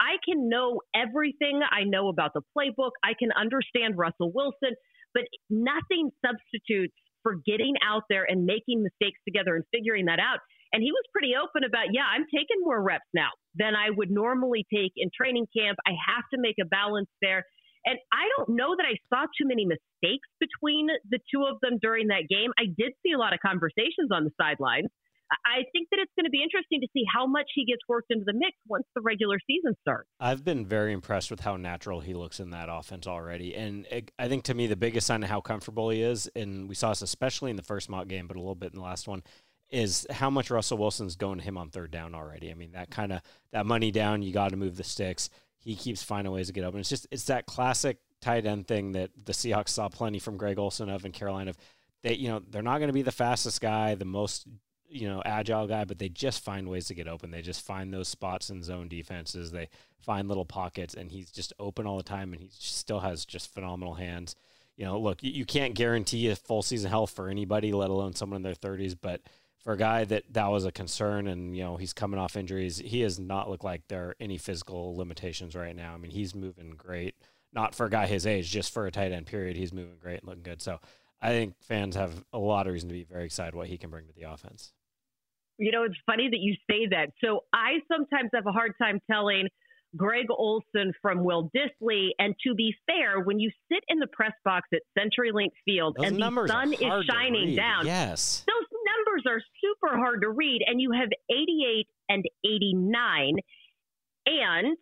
I 0.00 0.16
can 0.24 0.48
know 0.48 0.80
everything 0.96 1.60
I 1.62 1.84
know 1.84 2.08
about 2.08 2.32
the 2.34 2.42
playbook. 2.56 2.96
I 3.04 3.12
can 3.18 3.30
understand 3.36 3.98
Russell 3.98 4.32
Wilson, 4.32 4.74
but 5.12 5.24
nothing 5.50 6.10
substitutes 6.24 6.96
for 7.22 7.36
getting 7.46 7.74
out 7.84 8.02
there 8.08 8.24
and 8.28 8.44
making 8.44 8.82
mistakes 8.82 9.20
together 9.24 9.54
and 9.54 9.64
figuring 9.72 10.06
that 10.06 10.18
out. 10.18 10.40
And 10.72 10.82
he 10.82 10.90
was 10.90 11.04
pretty 11.12 11.32
open 11.36 11.62
about, 11.62 11.92
yeah, 11.92 12.04
I'm 12.10 12.26
taking 12.32 12.58
more 12.64 12.82
reps 12.82 13.06
now 13.14 13.30
than 13.54 13.74
I 13.74 13.90
would 13.90 14.10
normally 14.10 14.66
take 14.72 14.92
in 14.96 15.10
training 15.14 15.46
camp. 15.56 15.78
I 15.86 15.92
have 15.92 16.24
to 16.32 16.40
make 16.40 16.56
a 16.60 16.66
balance 16.66 17.08
there. 17.22 17.44
And 17.86 17.98
I 18.12 18.24
don't 18.36 18.56
know 18.56 18.74
that 18.76 18.86
I 18.86 18.96
saw 19.12 19.26
too 19.36 19.46
many 19.46 19.66
mistakes 19.66 20.28
between 20.40 20.88
the 21.10 21.18
two 21.32 21.44
of 21.44 21.60
them 21.60 21.78
during 21.80 22.08
that 22.08 22.24
game. 22.30 22.50
I 22.58 22.64
did 22.64 22.92
see 23.04 23.12
a 23.12 23.18
lot 23.18 23.34
of 23.34 23.40
conversations 23.44 24.08
on 24.10 24.24
the 24.24 24.32
sidelines. 24.40 24.88
I 25.30 25.64
think 25.72 25.88
that 25.90 25.98
it's 26.00 26.12
going 26.16 26.26
to 26.26 26.30
be 26.30 26.42
interesting 26.42 26.80
to 26.80 26.88
see 26.92 27.02
how 27.12 27.26
much 27.26 27.46
he 27.54 27.64
gets 27.64 27.80
worked 27.88 28.10
into 28.10 28.24
the 28.26 28.34
mix 28.34 28.52
once 28.68 28.84
the 28.94 29.00
regular 29.00 29.38
season 29.46 29.74
starts. 29.80 30.08
I've 30.20 30.44
been 30.44 30.66
very 30.66 30.92
impressed 30.92 31.30
with 31.30 31.40
how 31.40 31.56
natural 31.56 32.00
he 32.00 32.14
looks 32.14 32.40
in 32.40 32.50
that 32.50 32.68
offense 32.70 33.06
already. 33.06 33.54
And 33.54 33.86
it, 33.90 34.12
I 34.18 34.28
think 34.28 34.44
to 34.44 34.54
me, 34.54 34.66
the 34.66 34.76
biggest 34.76 35.06
sign 35.06 35.22
of 35.22 35.30
how 35.30 35.40
comfortable 35.40 35.90
he 35.90 36.02
is, 36.02 36.30
and 36.36 36.68
we 36.68 36.74
saw 36.74 36.90
this 36.90 37.02
especially 37.02 37.50
in 37.50 37.56
the 37.56 37.62
first 37.62 37.88
mock 37.88 38.06
game, 38.06 38.26
but 38.26 38.36
a 38.36 38.40
little 38.40 38.54
bit 38.54 38.72
in 38.72 38.78
the 38.78 38.84
last 38.84 39.08
one, 39.08 39.22
is 39.70 40.06
how 40.10 40.30
much 40.30 40.50
Russell 40.50 40.78
Wilson's 40.78 41.16
going 41.16 41.38
to 41.38 41.44
him 41.44 41.56
on 41.58 41.70
third 41.70 41.90
down 41.90 42.14
already. 42.14 42.50
I 42.50 42.54
mean, 42.54 42.72
that 42.72 42.90
kind 42.90 43.12
of 43.12 43.20
that 43.52 43.66
money 43.66 43.90
down, 43.90 44.22
you 44.22 44.32
got 44.32 44.50
to 44.50 44.56
move 44.56 44.76
the 44.76 44.84
sticks. 44.84 45.30
He 45.58 45.74
keeps 45.74 46.02
finding 46.02 46.32
ways 46.32 46.48
to 46.48 46.52
get 46.52 46.64
open. 46.64 46.80
It's 46.80 46.88
just 46.88 47.06
it's 47.10 47.24
that 47.24 47.46
classic 47.46 47.98
tight 48.20 48.46
end 48.46 48.66
thing 48.66 48.92
that 48.92 49.10
the 49.24 49.32
Seahawks 49.32 49.70
saw 49.70 49.88
plenty 49.88 50.18
from 50.18 50.36
Greg 50.36 50.58
Olsen 50.58 50.88
of 50.88 51.04
in 51.04 51.12
Carolina. 51.12 51.50
Of 51.50 51.58
they, 52.02 52.14
you 52.14 52.28
know, 52.28 52.40
they're 52.50 52.62
not 52.62 52.78
going 52.78 52.88
to 52.88 52.94
be 52.94 53.02
the 53.02 53.12
fastest 53.12 53.60
guy, 53.60 53.94
the 53.94 54.04
most 54.04 54.46
you 54.88 55.08
know 55.08 55.22
agile 55.24 55.66
guy, 55.66 55.84
but 55.84 55.98
they 55.98 56.08
just 56.08 56.44
find 56.44 56.68
ways 56.68 56.86
to 56.86 56.94
get 56.94 57.08
open. 57.08 57.30
They 57.30 57.42
just 57.42 57.64
find 57.64 57.92
those 57.92 58.08
spots 58.08 58.50
in 58.50 58.62
zone 58.62 58.88
defenses. 58.88 59.50
They 59.50 59.68
find 60.00 60.28
little 60.28 60.44
pockets, 60.44 60.94
and 60.94 61.10
he's 61.10 61.30
just 61.30 61.52
open 61.58 61.86
all 61.86 61.96
the 61.96 62.02
time, 62.02 62.32
and 62.32 62.40
he 62.40 62.48
still 62.52 63.00
has 63.00 63.24
just 63.24 63.52
phenomenal 63.52 63.94
hands. 63.94 64.36
You 64.76 64.84
know, 64.84 64.98
look, 64.98 65.18
you 65.22 65.44
can't 65.44 65.74
guarantee 65.74 66.28
a 66.28 66.36
full 66.36 66.62
season 66.62 66.90
health 66.90 67.10
for 67.10 67.28
anybody, 67.28 67.72
let 67.72 67.90
alone 67.90 68.14
someone 68.14 68.36
in 68.38 68.42
their 68.42 68.54
30s, 68.54 68.96
but 69.00 69.20
for 69.64 69.72
a 69.72 69.76
guy 69.76 70.04
that 70.04 70.24
that 70.30 70.50
was 70.50 70.64
a 70.64 70.72
concern 70.72 71.26
and 71.26 71.56
you 71.56 71.64
know 71.64 71.76
he's 71.76 71.92
coming 71.92 72.20
off 72.20 72.36
injuries 72.36 72.78
he 72.78 73.00
has 73.00 73.18
not 73.18 73.48
looked 73.48 73.64
like 73.64 73.82
there 73.88 74.08
are 74.08 74.16
any 74.20 74.38
physical 74.38 74.96
limitations 74.96 75.56
right 75.56 75.74
now. 75.74 75.94
I 75.94 75.96
mean 75.96 76.10
he's 76.10 76.34
moving 76.34 76.70
great. 76.76 77.16
Not 77.52 77.74
for 77.74 77.86
a 77.86 77.90
guy 77.90 78.06
his 78.06 78.26
age 78.26 78.50
just 78.50 78.72
for 78.72 78.86
a 78.86 78.90
tight 78.90 79.12
end 79.12 79.26
period 79.26 79.56
he's 79.56 79.72
moving 79.72 79.96
great 80.00 80.20
and 80.20 80.28
looking 80.28 80.42
good. 80.42 80.62
So 80.62 80.78
i 81.20 81.30
think 81.30 81.54
fans 81.62 81.96
have 81.96 82.24
a 82.32 82.38
lot 82.38 82.66
of 82.66 82.74
reason 82.74 82.90
to 82.90 82.94
be 82.94 83.04
very 83.04 83.24
excited 83.24 83.54
what 83.54 83.68
he 83.68 83.78
can 83.78 83.90
bring 83.90 84.06
to 84.06 84.12
the 84.12 84.30
offense. 84.30 84.72
You 85.58 85.72
know 85.72 85.84
it's 85.84 85.98
funny 86.04 86.28
that 86.28 86.40
you 86.40 86.54
say 86.70 86.86
that. 86.90 87.12
So 87.24 87.44
i 87.54 87.78
sometimes 87.90 88.30
have 88.34 88.46
a 88.46 88.52
hard 88.52 88.74
time 88.80 89.00
telling 89.10 89.48
Greg 89.96 90.26
Olsen 90.28 90.92
from 91.00 91.22
Will 91.24 91.50
Dissly 91.56 92.08
And 92.18 92.34
to 92.44 92.54
be 92.54 92.74
fair, 92.86 93.20
when 93.20 93.38
you 93.38 93.50
sit 93.70 93.80
in 93.88 93.98
the 94.00 94.08
press 94.08 94.32
box 94.44 94.68
at 94.72 94.80
CenturyLink 94.98 95.50
Field 95.64 95.96
Those 95.98 96.08
and 96.08 96.20
the 96.20 96.46
sun 96.48 96.72
is 96.72 97.04
shining 97.06 97.54
down, 97.54 97.86
yes, 97.86 98.44
those 98.46 98.73
numbers 99.14 99.30
are 99.30 99.42
super 99.60 99.96
hard 99.96 100.22
to 100.22 100.30
read. 100.30 100.62
And 100.66 100.80
you 100.80 100.92
have 100.92 101.08
88 101.30 101.86
and 102.08 102.24
89. 102.44 103.36
And 104.26 104.76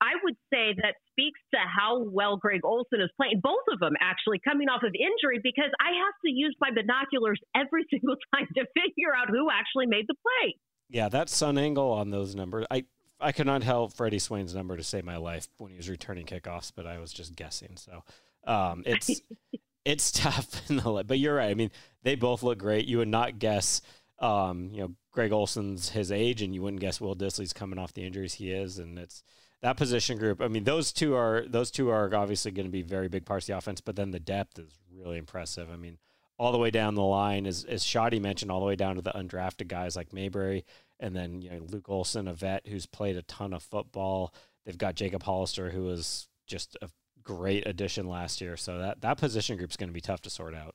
I 0.00 0.12
would 0.24 0.36
say 0.52 0.74
that 0.82 0.94
speaks 1.12 1.40
to 1.52 1.60
how 1.60 2.02
well 2.02 2.36
Greg 2.36 2.60
Olsen 2.64 3.00
is 3.00 3.10
playing. 3.16 3.40
Both 3.42 3.64
of 3.70 3.80
them 3.80 3.94
actually 4.00 4.40
coming 4.46 4.68
off 4.68 4.82
of 4.82 4.92
injury 4.94 5.40
because 5.42 5.70
I 5.80 5.92
have 5.92 6.14
to 6.24 6.30
use 6.30 6.56
my 6.60 6.70
binoculars 6.70 7.40
every 7.54 7.84
single 7.90 8.16
time 8.34 8.46
to 8.56 8.64
figure 8.74 9.14
out 9.14 9.28
who 9.28 9.48
actually 9.50 9.86
made 9.86 10.06
the 10.08 10.14
play. 10.14 10.56
Yeah, 10.88 11.08
that 11.10 11.28
sun 11.28 11.58
angle 11.58 11.90
on 11.92 12.10
those 12.10 12.34
numbers. 12.34 12.66
I 12.70 12.84
I 13.22 13.32
could 13.32 13.46
not 13.46 13.62
help 13.62 13.92
Freddie 13.92 14.18
Swain's 14.18 14.54
number 14.54 14.78
to 14.78 14.82
save 14.82 15.04
my 15.04 15.18
life 15.18 15.46
when 15.58 15.70
he 15.70 15.76
was 15.76 15.90
returning 15.90 16.24
kickoffs, 16.24 16.72
but 16.74 16.86
I 16.86 16.98
was 16.98 17.12
just 17.12 17.36
guessing. 17.36 17.76
So 17.76 18.02
um, 18.46 18.82
it's 18.86 19.20
it's 19.84 20.10
tough 20.12 20.68
in 20.70 20.76
the 20.76 21.04
but 21.06 21.18
you're 21.18 21.36
right. 21.36 21.50
I 21.50 21.54
mean, 21.54 21.70
they 22.02 22.14
both 22.14 22.42
look 22.42 22.58
great. 22.58 22.86
You 22.86 22.98
would 22.98 23.08
not 23.08 23.38
guess 23.38 23.82
um, 24.18 24.70
you 24.72 24.82
know, 24.82 24.94
Greg 25.12 25.32
Olsen's 25.32 25.90
his 25.90 26.12
age 26.12 26.42
and 26.42 26.54
you 26.54 26.62
wouldn't 26.62 26.80
guess 26.80 27.00
Will 27.00 27.16
Dissly's 27.16 27.52
coming 27.52 27.78
off 27.78 27.94
the 27.94 28.04
injuries 28.04 28.34
he 28.34 28.52
is 28.52 28.78
and 28.78 28.98
it's 28.98 29.22
that 29.62 29.76
position 29.76 30.18
group. 30.18 30.40
I 30.40 30.48
mean, 30.48 30.64
those 30.64 30.92
two 30.92 31.14
are 31.14 31.44
those 31.46 31.70
two 31.70 31.90
are 31.90 32.14
obviously 32.14 32.50
going 32.50 32.66
to 32.66 32.72
be 32.72 32.82
very 32.82 33.08
big 33.08 33.24
parts 33.24 33.44
of 33.44 33.48
the 33.48 33.58
offense, 33.58 33.80
but 33.80 33.96
then 33.96 34.10
the 34.10 34.20
depth 34.20 34.58
is 34.58 34.78
really 34.94 35.18
impressive. 35.18 35.68
I 35.70 35.76
mean, 35.76 35.98
all 36.38 36.52
the 36.52 36.58
way 36.58 36.70
down 36.70 36.94
the 36.94 37.02
line, 37.02 37.46
as 37.46 37.64
as 37.64 37.84
Shoddy 37.84 38.20
mentioned, 38.20 38.50
all 38.50 38.60
the 38.60 38.66
way 38.66 38.76
down 38.76 38.96
to 38.96 39.02
the 39.02 39.12
undrafted 39.12 39.68
guys 39.68 39.96
like 39.96 40.12
Mabry 40.12 40.64
and 41.00 41.16
then 41.16 41.42
you 41.42 41.50
know 41.50 41.60
Luke 41.68 41.88
Willson, 41.88 42.28
a 42.28 42.34
vet 42.34 42.66
who's 42.66 42.86
played 42.86 43.16
a 43.16 43.22
ton 43.22 43.52
of 43.52 43.62
football. 43.62 44.32
They've 44.64 44.78
got 44.78 44.94
Jacob 44.94 45.22
Hollister, 45.22 45.70
who 45.70 45.88
is 45.90 46.28
just 46.46 46.76
a 46.82 46.88
great 47.22 47.66
addition 47.66 48.08
last 48.08 48.40
year. 48.40 48.56
So 48.56 48.78
that 48.78 49.00
that 49.02 49.18
position 49.18 49.56
group 49.56 49.70
is 49.70 49.76
going 49.76 49.88
to 49.88 49.94
be 49.94 50.00
tough 50.00 50.22
to 50.22 50.30
sort 50.30 50.54
out. 50.54 50.74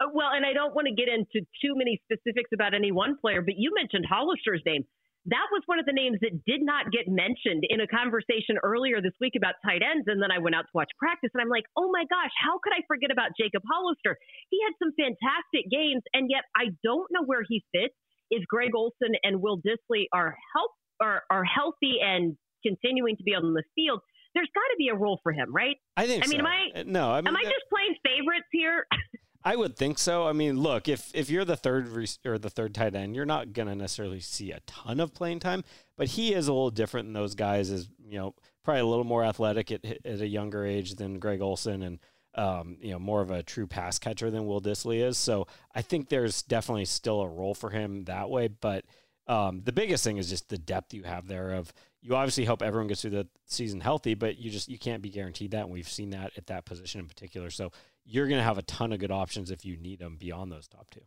Uh, 0.00 0.10
well, 0.12 0.30
and 0.34 0.44
I 0.44 0.52
don't 0.52 0.74
want 0.74 0.88
to 0.88 0.94
get 0.94 1.08
into 1.08 1.46
too 1.62 1.74
many 1.76 2.00
specifics 2.02 2.50
about 2.52 2.74
any 2.74 2.90
one 2.90 3.16
player, 3.20 3.42
but 3.42 3.54
you 3.56 3.72
mentioned 3.74 4.06
Hollister's 4.08 4.62
name. 4.66 4.84
That 5.26 5.48
was 5.52 5.62
one 5.64 5.80
of 5.80 5.86
the 5.88 5.96
names 5.96 6.20
that 6.20 6.44
did 6.44 6.60
not 6.60 6.92
get 6.92 7.08
mentioned 7.08 7.64
in 7.64 7.80
a 7.80 7.88
conversation 7.88 8.60
earlier 8.60 9.00
this 9.00 9.16
week 9.24 9.32
about 9.32 9.56
tight 9.64 9.80
ends. 9.80 10.04
And 10.04 10.20
then 10.20 10.28
I 10.28 10.36
went 10.36 10.52
out 10.52 10.68
to 10.68 10.74
watch 10.76 10.92
practice 11.00 11.32
and 11.32 11.40
I'm 11.40 11.48
like, 11.48 11.64
oh 11.80 11.88
my 11.88 12.04
gosh, 12.04 12.34
how 12.36 12.60
could 12.60 12.76
I 12.76 12.84
forget 12.84 13.08
about 13.08 13.32
Jacob 13.32 13.64
Hollister? 13.64 14.20
He 14.52 14.60
had 14.60 14.76
some 14.76 14.92
fantastic 14.92 15.72
games, 15.72 16.04
and 16.12 16.28
yet 16.28 16.44
I 16.52 16.76
don't 16.84 17.08
know 17.08 17.24
where 17.24 17.40
he 17.40 17.64
fits 17.72 17.96
if 18.28 18.44
Greg 18.48 18.76
Olsen 18.76 19.16
and 19.22 19.40
Will 19.40 19.62
Dissly 19.64 20.12
are 20.12 20.36
help 20.52 20.72
are, 21.00 21.22
are 21.30 21.44
healthy 21.44 21.98
and 22.00 22.36
continuing 22.64 23.16
to 23.16 23.22
be 23.22 23.34
on 23.34 23.54
the 23.54 23.64
field, 23.74 24.00
there's 24.34 24.48
got 24.54 24.60
to 24.72 24.76
be 24.78 24.88
a 24.88 24.94
role 24.94 25.20
for 25.22 25.32
him, 25.32 25.54
right? 25.54 25.76
I 25.96 26.06
think. 26.06 26.24
I 26.24 26.26
mean, 26.28 26.40
so. 26.40 26.46
am 26.46 26.46
I? 26.46 26.80
Uh, 26.80 26.84
no, 26.86 27.10
I 27.10 27.20
mean, 27.20 27.28
am 27.28 27.36
I 27.36 27.42
just 27.42 27.64
playing 27.70 27.96
favorites 28.04 28.48
here? 28.52 28.86
I 29.46 29.56
would 29.56 29.76
think 29.76 29.98
so. 29.98 30.26
I 30.26 30.32
mean, 30.32 30.58
look, 30.58 30.88
if 30.88 31.10
if 31.14 31.28
you're 31.28 31.44
the 31.44 31.56
third 31.56 31.88
re- 31.88 32.08
or 32.24 32.38
the 32.38 32.48
third 32.48 32.74
tight 32.74 32.94
end, 32.94 33.14
you're 33.14 33.26
not 33.26 33.52
gonna 33.52 33.74
necessarily 33.74 34.20
see 34.20 34.52
a 34.52 34.60
ton 34.66 35.00
of 35.00 35.14
playing 35.14 35.40
time, 35.40 35.64
but 35.96 36.08
he 36.08 36.32
is 36.32 36.48
a 36.48 36.52
little 36.52 36.70
different 36.70 37.08
than 37.08 37.12
those 37.12 37.34
guys. 37.34 37.70
Is 37.70 37.88
you 38.06 38.18
know 38.18 38.34
probably 38.64 38.80
a 38.80 38.86
little 38.86 39.04
more 39.04 39.22
athletic 39.22 39.70
at, 39.70 39.84
at 39.84 40.20
a 40.20 40.26
younger 40.26 40.64
age 40.64 40.94
than 40.94 41.18
Greg 41.18 41.42
Olsen 41.42 41.82
and 41.82 41.98
um, 42.36 42.78
you 42.80 42.90
know, 42.90 42.98
more 42.98 43.20
of 43.20 43.30
a 43.30 43.42
true 43.42 43.66
pass 43.66 43.98
catcher 43.98 44.30
than 44.30 44.46
Will 44.46 44.60
Dissly 44.60 45.02
is. 45.04 45.16
So 45.18 45.46
I 45.74 45.82
think 45.82 46.08
there's 46.08 46.42
definitely 46.42 46.84
still 46.84 47.20
a 47.20 47.28
role 47.28 47.54
for 47.54 47.70
him 47.70 48.04
that 48.04 48.28
way. 48.30 48.48
But 48.48 48.84
um, 49.26 49.62
the 49.64 49.72
biggest 49.72 50.04
thing 50.04 50.16
is 50.16 50.28
just 50.28 50.48
the 50.48 50.58
depth 50.58 50.94
you 50.94 51.04
have 51.04 51.28
there. 51.28 51.52
Of 51.52 51.72
you 52.04 52.14
obviously 52.14 52.44
hope 52.44 52.62
everyone 52.62 52.86
gets 52.86 53.00
through 53.00 53.12
the 53.12 53.26
season 53.46 53.80
healthy, 53.80 54.12
but 54.12 54.36
you 54.36 54.50
just 54.50 54.68
you 54.68 54.78
can't 54.78 55.02
be 55.02 55.08
guaranteed 55.08 55.52
that, 55.52 55.62
and 55.62 55.70
we've 55.70 55.88
seen 55.88 56.10
that 56.10 56.32
at 56.36 56.46
that 56.48 56.66
position 56.66 57.00
in 57.00 57.08
particular. 57.08 57.48
So 57.48 57.72
you're 58.04 58.28
going 58.28 58.38
to 58.38 58.44
have 58.44 58.58
a 58.58 58.62
ton 58.62 58.92
of 58.92 58.98
good 58.98 59.10
options 59.10 59.50
if 59.50 59.64
you 59.64 59.78
need 59.78 60.00
them 60.00 60.16
beyond 60.16 60.52
those 60.52 60.68
top 60.68 60.90
two. 60.90 61.00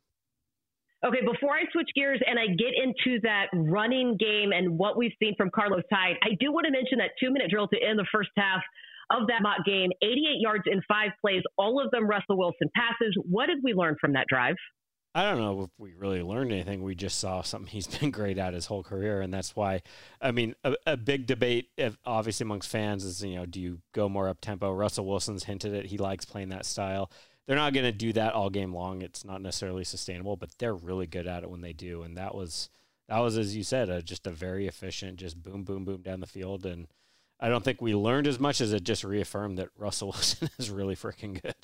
Okay, 1.05 1.21
before 1.21 1.53
I 1.53 1.61
switch 1.71 1.89
gears 1.95 2.19
and 2.25 2.39
I 2.39 2.47
get 2.47 2.73
into 2.73 3.21
that 3.21 3.45
running 3.53 4.17
game 4.17 4.51
and 4.51 4.79
what 4.79 4.97
we've 4.97 5.13
seen 5.21 5.35
from 5.37 5.51
Carlos 5.53 5.83
Hyde, 5.91 6.15
I 6.23 6.29
do 6.39 6.51
want 6.51 6.65
to 6.65 6.71
mention 6.71 6.97
that 6.97 7.11
two 7.19 7.31
minute 7.31 7.51
drill 7.51 7.67
to 7.67 7.77
end 7.79 7.99
the 7.99 8.07
first 8.11 8.31
half 8.35 8.63
of 9.11 9.27
that 9.27 9.43
mock 9.43 9.63
game, 9.63 9.91
88 10.01 10.41
yards 10.41 10.63
in 10.65 10.81
five 10.87 11.11
plays, 11.21 11.43
all 11.57 11.79
of 11.79 11.91
them 11.91 12.07
Russell 12.07 12.39
Wilson 12.39 12.69
passes. 12.75 13.15
What 13.29 13.45
did 13.45 13.59
we 13.63 13.73
learn 13.73 13.95
from 14.01 14.13
that 14.13 14.25
drive? 14.27 14.55
I 15.15 15.23
don't 15.23 15.39
know 15.39 15.63
if 15.63 15.69
we 15.77 15.93
really 15.93 16.21
learned 16.21 16.51
anything. 16.51 16.83
We 16.83 16.93
just 16.93 17.19
saw 17.19 17.41
something 17.41 17.69
he's 17.71 17.87
been 17.87 18.11
great 18.11 18.37
at 18.37 18.53
his 18.53 18.67
whole 18.67 18.83
career, 18.83 19.21
and 19.21 19.33
that's 19.33 19.55
why. 19.55 19.81
I 20.21 20.31
mean, 20.31 20.55
a, 20.63 20.75
a 20.85 20.97
big 20.97 21.25
debate, 21.25 21.69
if, 21.77 21.97
obviously 22.05 22.43
amongst 22.43 22.69
fans, 22.69 23.03
is 23.03 23.23
you 23.23 23.35
know, 23.35 23.45
do 23.45 23.59
you 23.59 23.79
go 23.93 24.09
more 24.09 24.29
up 24.29 24.41
tempo? 24.41 24.71
Russell 24.71 25.05
Wilson's 25.05 25.45
hinted 25.45 25.73
it; 25.73 25.87
he 25.87 25.97
likes 25.97 26.25
playing 26.25 26.49
that 26.49 26.65
style. 26.65 27.11
They're 27.47 27.55
not 27.55 27.73
going 27.73 27.85
to 27.85 27.93
do 27.93 28.11
that 28.13 28.33
all 28.33 28.49
game 28.49 28.73
long. 28.73 29.01
It's 29.01 29.23
not 29.23 29.41
necessarily 29.41 29.85
sustainable, 29.85 30.35
but 30.35 30.57
they're 30.57 30.75
really 30.75 31.07
good 31.07 31.27
at 31.27 31.43
it 31.43 31.49
when 31.49 31.61
they 31.61 31.71
do. 31.71 32.03
And 32.03 32.17
that 32.17 32.35
was 32.35 32.69
that 33.07 33.19
was, 33.19 33.37
as 33.37 33.55
you 33.55 33.63
said, 33.63 33.89
a, 33.89 34.01
just 34.01 34.27
a 34.27 34.31
very 34.31 34.67
efficient, 34.67 35.17
just 35.17 35.41
boom, 35.41 35.63
boom, 35.63 35.85
boom 35.85 36.01
down 36.01 36.19
the 36.19 36.27
field, 36.27 36.65
and 36.65 36.87
I 37.39 37.49
don't 37.49 37.63
think 37.63 37.81
we 37.81 37.95
learned 37.95 38.27
as 38.27 38.39
much 38.39 38.61
as 38.61 38.73
it 38.73 38.83
just 38.83 39.03
reaffirmed 39.03 39.57
that 39.57 39.69
Russell 39.77 40.07
Wilson 40.13 40.49
is 40.57 40.69
really 40.69 40.95
freaking 40.95 41.41
good. 41.41 41.55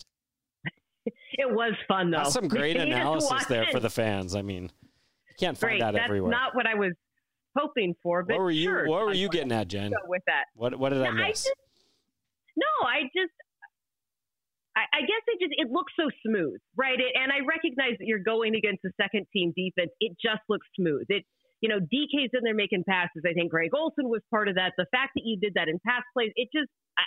It 1.44 1.54
was 1.54 1.74
fun 1.88 2.12
though. 2.12 2.18
That's 2.18 2.34
some 2.34 2.48
great 2.48 2.78
analysis 2.78 3.46
there 3.46 3.66
for 3.72 3.80
the 3.80 3.90
fans. 3.90 4.36
I 4.36 4.42
mean, 4.42 4.64
you 4.64 5.36
can't 5.38 5.58
find 5.58 5.72
great. 5.72 5.82
that 5.82 5.94
That's 5.94 6.06
everywhere. 6.06 6.32
Not 6.32 6.56
what 6.56 6.66
I 6.66 6.76
was 6.76 6.94
hoping 7.58 7.94
for. 8.02 8.24
But 8.24 8.36
what 8.36 8.44
were 8.44 8.52
you? 8.52 8.64
sure, 8.64 8.88
what 8.88 9.06
were 9.06 9.14
you 9.14 9.28
getting 9.30 9.52
at, 9.52 9.68
Jen? 9.68 9.92
with 10.08 10.22
that. 10.28 10.46
What 10.56 10.78
What 10.80 10.90
did 10.90 11.02
I 11.02 11.12
miss? 11.12 11.22
I 11.22 11.30
just, 11.32 11.52
no, 12.56 12.88
I 12.88 13.02
just. 13.16 13.34
I, 14.76 14.90
I 14.92 15.02
guess 15.02 15.22
it 15.28 15.40
just 15.40 15.54
it 15.58 15.70
looks 15.70 15.94
so 16.00 16.10
smooth, 16.26 16.58
right? 16.76 16.98
It, 16.98 17.14
and 17.14 17.32
I 17.32 17.46
recognize 17.46 17.94
that 18.00 18.08
you're 18.08 18.24
going 18.24 18.56
against 18.56 18.84
a 18.86 18.90
second 19.00 19.28
team 19.32 19.54
defense. 19.56 19.92
It 20.00 20.18
just 20.24 20.42
looks 20.50 20.66
smooth. 20.76 21.06
It 21.10 21.26
you 21.62 21.70
know, 21.70 21.80
DK's 21.80 22.32
in 22.34 22.44
there 22.44 22.54
making 22.54 22.84
passes. 22.84 23.24
I 23.26 23.32
think 23.32 23.50
Greg 23.50 23.72
Olsen 23.74 24.10
was 24.10 24.20
part 24.30 24.50
of 24.50 24.56
that. 24.56 24.74
The 24.78 24.86
fact 24.92 25.12
that 25.16 25.24
you 25.24 25.40
did 25.40 25.54
that 25.56 25.70
in 25.70 25.80
pass 25.88 26.04
plays, 26.12 26.34
it 26.36 26.50
just, 26.54 26.68
I, 27.00 27.04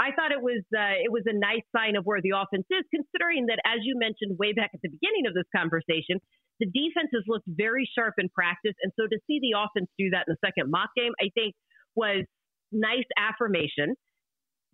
I 0.00 0.16
thought 0.16 0.32
it 0.32 0.40
was 0.40 0.64
uh, 0.72 0.96
it 0.96 1.12
was 1.12 1.28
a 1.28 1.36
nice 1.36 1.62
sign 1.76 1.94
of 1.94 2.08
where 2.08 2.24
the 2.24 2.32
offense 2.32 2.64
is, 2.72 2.88
considering 2.88 3.52
that 3.52 3.60
as 3.68 3.84
you 3.84 4.00
mentioned 4.00 4.40
way 4.40 4.56
back 4.56 4.72
at 4.72 4.80
the 4.80 4.88
beginning 4.88 5.28
of 5.28 5.36
this 5.36 5.44
conversation, 5.52 6.16
the 6.56 6.66
defense 6.72 7.12
has 7.12 7.28
looked 7.28 7.44
very 7.46 7.84
sharp 7.84 8.16
in 8.16 8.32
practice, 8.32 8.74
and 8.80 8.90
so 8.96 9.04
to 9.04 9.20
see 9.28 9.44
the 9.44 9.52
offense 9.52 9.92
do 10.00 10.08
that 10.16 10.24
in 10.24 10.32
the 10.32 10.40
second 10.40 10.72
mock 10.72 10.88
game, 10.96 11.12
I 11.20 11.28
think 11.36 11.52
was 11.94 12.24
nice 12.72 13.06
affirmation 13.20 13.92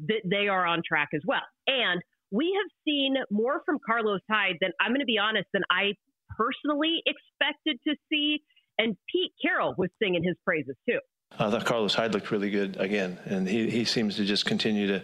that 0.06 0.22
they 0.30 0.46
are 0.46 0.64
on 0.66 0.82
track 0.86 1.08
as 1.14 1.22
well. 1.26 1.44
And 1.66 2.02
we 2.30 2.54
have 2.54 2.70
seen 2.86 3.16
more 3.30 3.62
from 3.64 3.78
Carlos 3.84 4.20
Hyde 4.30 4.56
than 4.60 4.70
I'm 4.80 4.90
going 4.90 5.00
to 5.00 5.08
be 5.08 5.18
honest 5.18 5.48
than 5.52 5.62
I 5.70 5.94
personally 6.36 7.02
expected 7.06 7.80
to 7.88 7.96
see. 8.12 8.42
And 8.78 8.96
Pete 9.10 9.32
Carroll 9.40 9.74
was 9.78 9.88
singing 10.02 10.22
his 10.22 10.36
praises 10.44 10.76
too. 10.88 11.00
I 11.38 11.50
thought 11.50 11.64
Carlos 11.64 11.94
Hyde 11.94 12.14
looked 12.14 12.30
really 12.30 12.50
good 12.50 12.76
again, 12.78 13.18
and 13.26 13.46
he, 13.46 13.68
he 13.68 13.84
seems 13.84 14.16
to 14.16 14.24
just 14.24 14.46
continue 14.46 14.86
to 14.86 15.02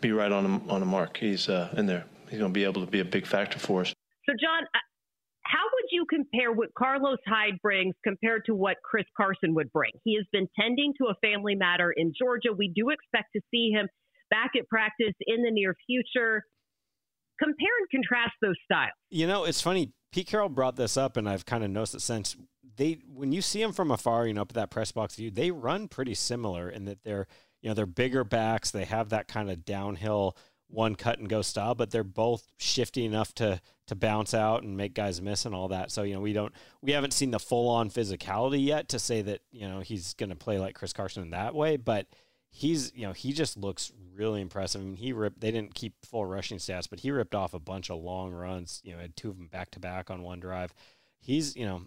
be 0.00 0.12
right 0.12 0.32
on 0.32 0.68
on 0.68 0.80
the 0.80 0.86
mark. 0.86 1.16
He's 1.16 1.48
uh, 1.48 1.72
in 1.76 1.86
there. 1.86 2.04
He's 2.28 2.38
going 2.38 2.52
to 2.52 2.54
be 2.54 2.64
able 2.64 2.84
to 2.84 2.90
be 2.90 3.00
a 3.00 3.04
big 3.04 3.26
factor 3.26 3.58
for 3.58 3.82
us. 3.82 3.94
So, 4.28 4.34
John, 4.42 4.64
uh, 4.74 4.78
how 5.44 5.64
would 5.74 5.88
you 5.90 6.04
compare 6.10 6.52
what 6.52 6.68
Carlos 6.76 7.18
Hyde 7.26 7.58
brings 7.62 7.94
compared 8.04 8.44
to 8.46 8.54
what 8.54 8.76
Chris 8.84 9.06
Carson 9.16 9.54
would 9.54 9.72
bring? 9.72 9.92
He 10.04 10.16
has 10.16 10.26
been 10.32 10.46
tending 10.60 10.92
to 11.00 11.08
a 11.08 11.14
family 11.26 11.54
matter 11.54 11.92
in 11.96 12.12
Georgia. 12.18 12.50
We 12.56 12.70
do 12.74 12.90
expect 12.90 13.28
to 13.36 13.40
see 13.50 13.70
him 13.70 13.88
back 14.30 14.50
at 14.58 14.68
practice 14.68 15.14
in 15.26 15.42
the 15.42 15.50
near 15.50 15.74
future. 15.86 16.42
Compare 17.38 17.78
and 17.80 17.88
contrast 17.90 18.32
those 18.42 18.56
styles. 18.64 18.92
You 19.10 19.26
know, 19.26 19.44
it's 19.44 19.62
funny. 19.62 19.92
Pete 20.12 20.26
Carroll 20.26 20.48
brought 20.48 20.76
this 20.76 20.96
up, 20.96 21.16
and 21.16 21.28
I've 21.28 21.46
kind 21.46 21.62
of 21.62 21.70
noticed 21.70 21.94
it 21.94 22.00
since. 22.00 22.36
They, 22.78 23.00
when 23.12 23.32
you 23.32 23.42
see 23.42 23.60
them 23.60 23.72
from 23.72 23.90
afar, 23.90 24.26
you 24.26 24.32
know, 24.32 24.42
up 24.42 24.52
at 24.52 24.54
that 24.54 24.70
press 24.70 24.92
box 24.92 25.16
view, 25.16 25.30
they 25.30 25.50
run 25.50 25.88
pretty 25.88 26.14
similar 26.14 26.70
in 26.70 26.86
that 26.86 27.04
they're, 27.04 27.26
you 27.60 27.68
know, 27.68 27.74
they're 27.74 27.86
bigger 27.86 28.24
backs. 28.24 28.70
They 28.70 28.86
have 28.86 29.10
that 29.10 29.28
kind 29.28 29.50
of 29.50 29.66
downhill 29.66 30.36
one 30.68 30.94
cut 30.94 31.18
and 31.18 31.28
go 31.28 31.42
style, 31.42 31.74
but 31.74 31.90
they're 31.90 32.04
both 32.04 32.46
shifty 32.58 33.04
enough 33.04 33.34
to 33.34 33.60
to 33.86 33.94
bounce 33.94 34.34
out 34.34 34.62
and 34.62 34.76
make 34.76 34.92
guys 34.92 35.20
miss 35.20 35.46
and 35.46 35.54
all 35.54 35.68
that. 35.68 35.90
So 35.90 36.02
you 36.02 36.14
know 36.14 36.20
we 36.20 36.32
don't 36.32 36.52
we 36.82 36.92
haven't 36.92 37.12
seen 37.12 37.30
the 37.30 37.38
full 37.38 37.68
on 37.68 37.90
physicality 37.90 38.64
yet 38.64 38.88
to 38.90 38.98
say 38.98 39.22
that 39.22 39.40
you 39.50 39.68
know 39.68 39.80
he's 39.80 40.14
going 40.14 40.30
to 40.30 40.36
play 40.36 40.58
like 40.58 40.74
Chris 40.74 40.92
Carson 40.92 41.22
in 41.22 41.30
that 41.30 41.54
way, 41.54 41.76
but 41.76 42.06
he's 42.50 42.92
you 42.94 43.06
know 43.06 43.12
he 43.12 43.32
just 43.32 43.56
looks 43.56 43.92
really 44.14 44.40
impressive. 44.40 44.82
I 44.82 44.84
mean 44.84 44.96
he 44.96 45.12
ripped 45.12 45.40
they 45.40 45.50
didn't 45.50 45.74
keep 45.74 45.94
full 46.04 46.26
rushing 46.26 46.58
stats, 46.58 46.88
but 46.88 47.00
he 47.00 47.10
ripped 47.10 47.34
off 47.34 47.54
a 47.54 47.60
bunch 47.60 47.90
of 47.90 48.02
long 48.02 48.32
runs. 48.32 48.80
You 48.84 48.92
know 48.92 48.98
had 48.98 49.16
two 49.16 49.30
of 49.30 49.36
them 49.36 49.48
back 49.48 49.70
to 49.72 49.80
back 49.80 50.10
on 50.10 50.22
one 50.22 50.40
drive. 50.40 50.74
He's 51.18 51.56
you 51.56 51.64
know 51.64 51.82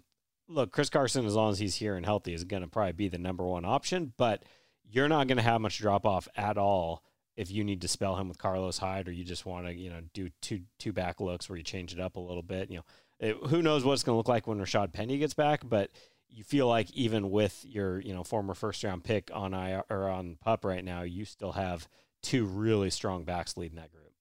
look 0.48 0.72
Chris 0.72 0.90
Carson 0.90 1.26
as 1.26 1.34
long 1.34 1.50
as 1.50 1.58
he's 1.58 1.76
here 1.76 1.96
and 1.96 2.04
healthy 2.04 2.34
is 2.34 2.44
going 2.44 2.62
to 2.62 2.68
probably 2.68 2.92
be 2.92 3.08
the 3.08 3.18
number 3.18 3.44
one 3.44 3.64
option, 3.64 4.12
but 4.16 4.44
you're 4.90 5.08
not 5.08 5.26
going 5.26 5.36
to 5.36 5.42
have 5.42 5.60
much 5.60 5.78
drop 5.78 6.04
off 6.04 6.28
at 6.36 6.58
all 6.58 7.02
if 7.36 7.50
you 7.50 7.64
need 7.64 7.80
to 7.80 7.88
spell 7.88 8.16
him 8.16 8.28
with 8.28 8.38
Carlos 8.38 8.78
Hyde 8.78 9.08
or 9.08 9.12
you 9.12 9.24
just 9.24 9.46
want 9.46 9.66
to, 9.66 9.74
you 9.74 9.88
know, 9.90 10.00
do 10.12 10.28
two 10.40 10.60
two 10.78 10.92
back 10.92 11.20
looks 11.20 11.48
where 11.48 11.56
you 11.56 11.64
change 11.64 11.92
it 11.92 12.00
up 12.00 12.16
a 12.16 12.20
little 12.20 12.42
bit, 12.42 12.70
you 12.70 12.76
know, 12.76 12.84
it, 13.18 13.36
who 13.48 13.62
knows 13.62 13.84
what 13.84 13.94
it's 13.94 14.02
going 14.02 14.14
to 14.14 14.18
look 14.18 14.28
like 14.28 14.46
when 14.46 14.58
Rashad 14.58 14.92
Penny 14.92 15.18
gets 15.18 15.34
back, 15.34 15.62
but 15.64 15.90
you 16.28 16.44
feel 16.44 16.66
like 16.66 16.90
even 16.92 17.30
with 17.30 17.64
your, 17.66 18.00
you 18.00 18.12
know, 18.14 18.24
former 18.24 18.54
first 18.54 18.84
round 18.84 19.04
pick 19.04 19.30
on 19.32 19.54
I 19.54 19.82
or 19.88 20.08
on 20.08 20.36
pup 20.40 20.64
right 20.64 20.84
now, 20.84 21.02
you 21.02 21.24
still 21.24 21.52
have 21.52 21.88
two 22.22 22.44
really 22.44 22.90
strong 22.90 23.24
backs 23.24 23.56
leading 23.56 23.76
that 23.76 23.92
group. 23.92 24.12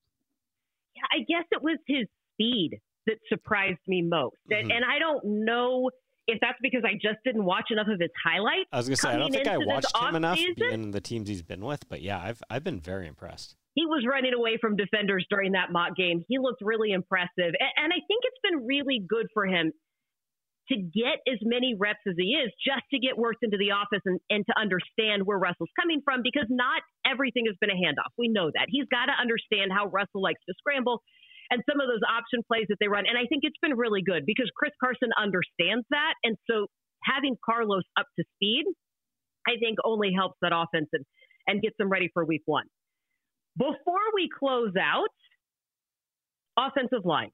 Yeah, 0.95 1.03
I 1.11 1.19
guess 1.19 1.45
it 1.51 1.61
was 1.61 1.77
his 1.87 2.07
speed 2.33 2.79
that 3.07 3.17
surprised 3.29 3.79
me 3.87 4.01
most. 4.01 4.35
Mm-hmm. 4.51 4.71
And 4.71 4.85
I 4.85 4.99
don't 4.99 5.45
know 5.45 5.89
if 6.31 6.39
that's 6.41 6.57
because 6.61 6.83
I 6.85 6.93
just 6.93 7.19
didn't 7.25 7.45
watch 7.45 7.71
enough 7.71 7.87
of 7.87 7.99
his 7.99 8.09
highlights. 8.23 8.69
I 8.71 8.77
was 8.77 8.87
gonna 8.87 8.97
say 8.97 9.09
I 9.09 9.17
don't 9.17 9.31
think 9.31 9.47
I 9.47 9.57
watched 9.57 9.95
him 9.95 10.15
enough 10.15 10.39
in 10.39 10.91
the 10.91 11.01
teams 11.01 11.29
he's 11.29 11.43
been 11.43 11.63
with, 11.63 11.87
but 11.89 12.01
yeah, 12.01 12.19
I've 12.19 12.41
I've 12.49 12.63
been 12.63 12.79
very 12.79 13.07
impressed. 13.07 13.55
He 13.73 13.85
was 13.85 14.05
running 14.07 14.33
away 14.33 14.57
from 14.59 14.75
defenders 14.75 15.25
during 15.29 15.53
that 15.53 15.71
mock 15.71 15.95
game. 15.95 16.25
He 16.27 16.39
looked 16.39 16.61
really 16.61 16.91
impressive, 16.91 17.29
and, 17.37 17.71
and 17.77 17.93
I 17.93 17.99
think 18.07 18.23
it's 18.23 18.41
been 18.43 18.65
really 18.65 19.01
good 19.07 19.27
for 19.33 19.45
him 19.45 19.71
to 20.69 20.75
get 20.77 21.19
as 21.27 21.39
many 21.41 21.75
reps 21.77 21.99
as 22.07 22.15
he 22.17 22.37
is, 22.37 22.51
just 22.63 22.83
to 22.91 22.99
get 22.99 23.17
worked 23.17 23.43
into 23.43 23.57
the 23.57 23.71
office 23.71 23.99
and, 24.05 24.19
and 24.29 24.45
to 24.45 24.53
understand 24.55 25.25
where 25.25 25.37
Russell's 25.37 25.73
coming 25.79 26.01
from, 26.03 26.21
because 26.23 26.47
not 26.49 26.81
everything 27.05 27.43
has 27.47 27.55
been 27.59 27.69
a 27.69 27.75
handoff. 27.75 28.11
We 28.17 28.29
know 28.29 28.51
that 28.53 28.67
he's 28.69 28.85
got 28.87 29.07
to 29.07 29.15
understand 29.19 29.71
how 29.75 29.87
Russell 29.87 30.21
likes 30.21 30.39
to 30.47 30.55
scramble 30.57 31.01
and 31.51 31.61
some 31.69 31.83
of 31.83 31.91
those 31.91 32.01
option 32.07 32.41
plays 32.47 32.65
that 32.69 32.79
they 32.79 32.87
run. 32.87 33.03
And 33.05 33.19
I 33.19 33.27
think 33.27 33.43
it's 33.43 33.59
been 33.61 33.75
really 33.75 34.01
good 34.01 34.23
because 34.25 34.49
Chris 34.55 34.71
Carson 34.79 35.11
understands 35.19 35.85
that. 35.91 36.15
And 36.23 36.39
so 36.49 36.67
having 37.03 37.35
Carlos 37.43 37.83
up 37.99 38.07
to 38.17 38.23
speed, 38.35 38.63
I 39.45 39.59
think 39.59 39.77
only 39.83 40.15
helps 40.15 40.39
that 40.41 40.55
offense 40.55 40.87
and, 40.93 41.03
and 41.45 41.61
gets 41.61 41.75
them 41.77 41.89
ready 41.89 42.09
for 42.13 42.23
week 42.23 42.43
one. 42.45 42.65
Before 43.57 44.07
we 44.15 44.29
close 44.31 44.71
out, 44.79 45.11
offensive 46.57 47.03
line. 47.03 47.31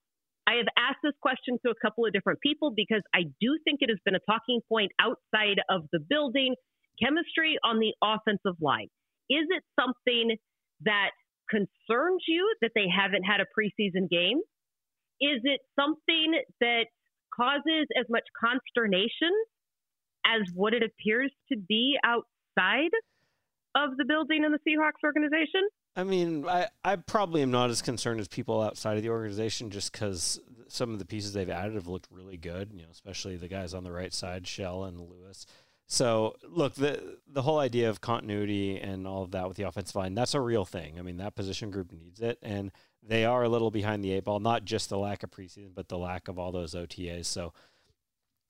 I 0.47 0.55
have 0.57 0.71
asked 0.77 1.03
this 1.03 1.13
question 1.21 1.59
to 1.65 1.71
a 1.71 1.77
couple 1.81 2.05
of 2.05 2.13
different 2.13 2.39
people 2.41 2.71
because 2.73 3.03
I 3.13 3.23
do 3.39 3.59
think 3.65 3.79
it 3.81 3.89
has 3.89 3.99
been 4.05 4.15
a 4.15 4.23
talking 4.25 4.61
point 4.69 4.91
outside 4.99 5.59
of 5.69 5.83
the 5.91 5.99
building. 5.99 6.55
Chemistry 7.03 7.59
on 7.63 7.77
the 7.77 7.93
offensive 8.01 8.57
line. 8.61 8.87
Is 9.29 9.45
it 9.51 9.61
something 9.77 10.37
that 10.85 11.11
concerns 11.49 12.23
you 12.27 12.55
that 12.61 12.71
they 12.75 12.85
haven't 12.87 13.23
had 13.23 13.39
a 13.41 13.45
preseason 13.45 14.09
game? 14.09 14.39
Is 15.19 15.41
it 15.43 15.61
something 15.79 16.39
that 16.61 16.85
causes 17.35 17.87
as 17.99 18.05
much 18.09 18.23
consternation 18.39 19.31
as 20.25 20.41
what 20.53 20.73
it 20.73 20.83
appears 20.83 21.31
to 21.51 21.57
be 21.57 21.97
outside 22.03 22.91
of 23.75 23.95
the 23.97 24.05
building 24.05 24.43
in 24.43 24.51
the 24.51 24.59
Seahawks 24.67 25.03
organization? 25.03 25.61
I 25.95 26.03
mean, 26.03 26.47
I, 26.47 26.67
I 26.83 26.97
probably 26.97 27.41
am 27.41 27.51
not 27.51 27.69
as 27.69 27.81
concerned 27.81 28.19
as 28.19 28.27
people 28.27 28.61
outside 28.61 28.97
of 28.97 29.03
the 29.03 29.09
organization 29.09 29.71
just 29.71 29.91
because 29.91 30.39
some 30.67 30.93
of 30.93 30.99
the 30.99 31.05
pieces 31.05 31.33
they've 31.33 31.49
added 31.49 31.75
have 31.75 31.87
looked 31.87 32.07
really 32.11 32.37
good, 32.37 32.71
you 32.73 32.83
know, 32.83 32.89
especially 32.91 33.35
the 33.37 33.47
guys 33.47 33.73
on 33.73 33.83
the 33.83 33.91
right 33.91 34.13
side, 34.13 34.45
Shell 34.45 34.83
and 34.83 34.99
Lewis. 34.99 35.45
So 35.87 36.35
look, 36.47 36.75
the 36.75 37.17
the 37.27 37.41
whole 37.41 37.59
idea 37.59 37.89
of 37.89 38.01
continuity 38.01 38.77
and 38.77 39.07
all 39.07 39.23
of 39.23 39.31
that 39.31 39.47
with 39.47 39.55
the 39.55 39.63
offensive 39.63 39.95
line, 39.95 40.15
that's 40.15 40.33
a 40.33 40.41
real 40.41 40.65
thing. 40.65 40.99
I 40.99 41.01
mean, 41.01 41.17
that 41.17 41.35
position 41.35 41.71
group 41.71 41.93
needs 41.93 42.19
it, 42.19 42.37
and 42.41 42.71
they 43.01 43.23
are 43.23 43.43
a 43.43 43.49
little 43.49 43.71
behind 43.71 44.03
the 44.03 44.11
eight 44.11 44.25
ball. 44.25 44.41
Not 44.41 44.65
just 44.65 44.89
the 44.89 44.97
lack 44.97 45.23
of 45.23 45.31
preseason, 45.31 45.73
but 45.73 45.87
the 45.87 45.97
lack 45.97 46.27
of 46.27 46.37
all 46.37 46.51
those 46.51 46.75
OTAs. 46.75 47.25
So, 47.25 47.53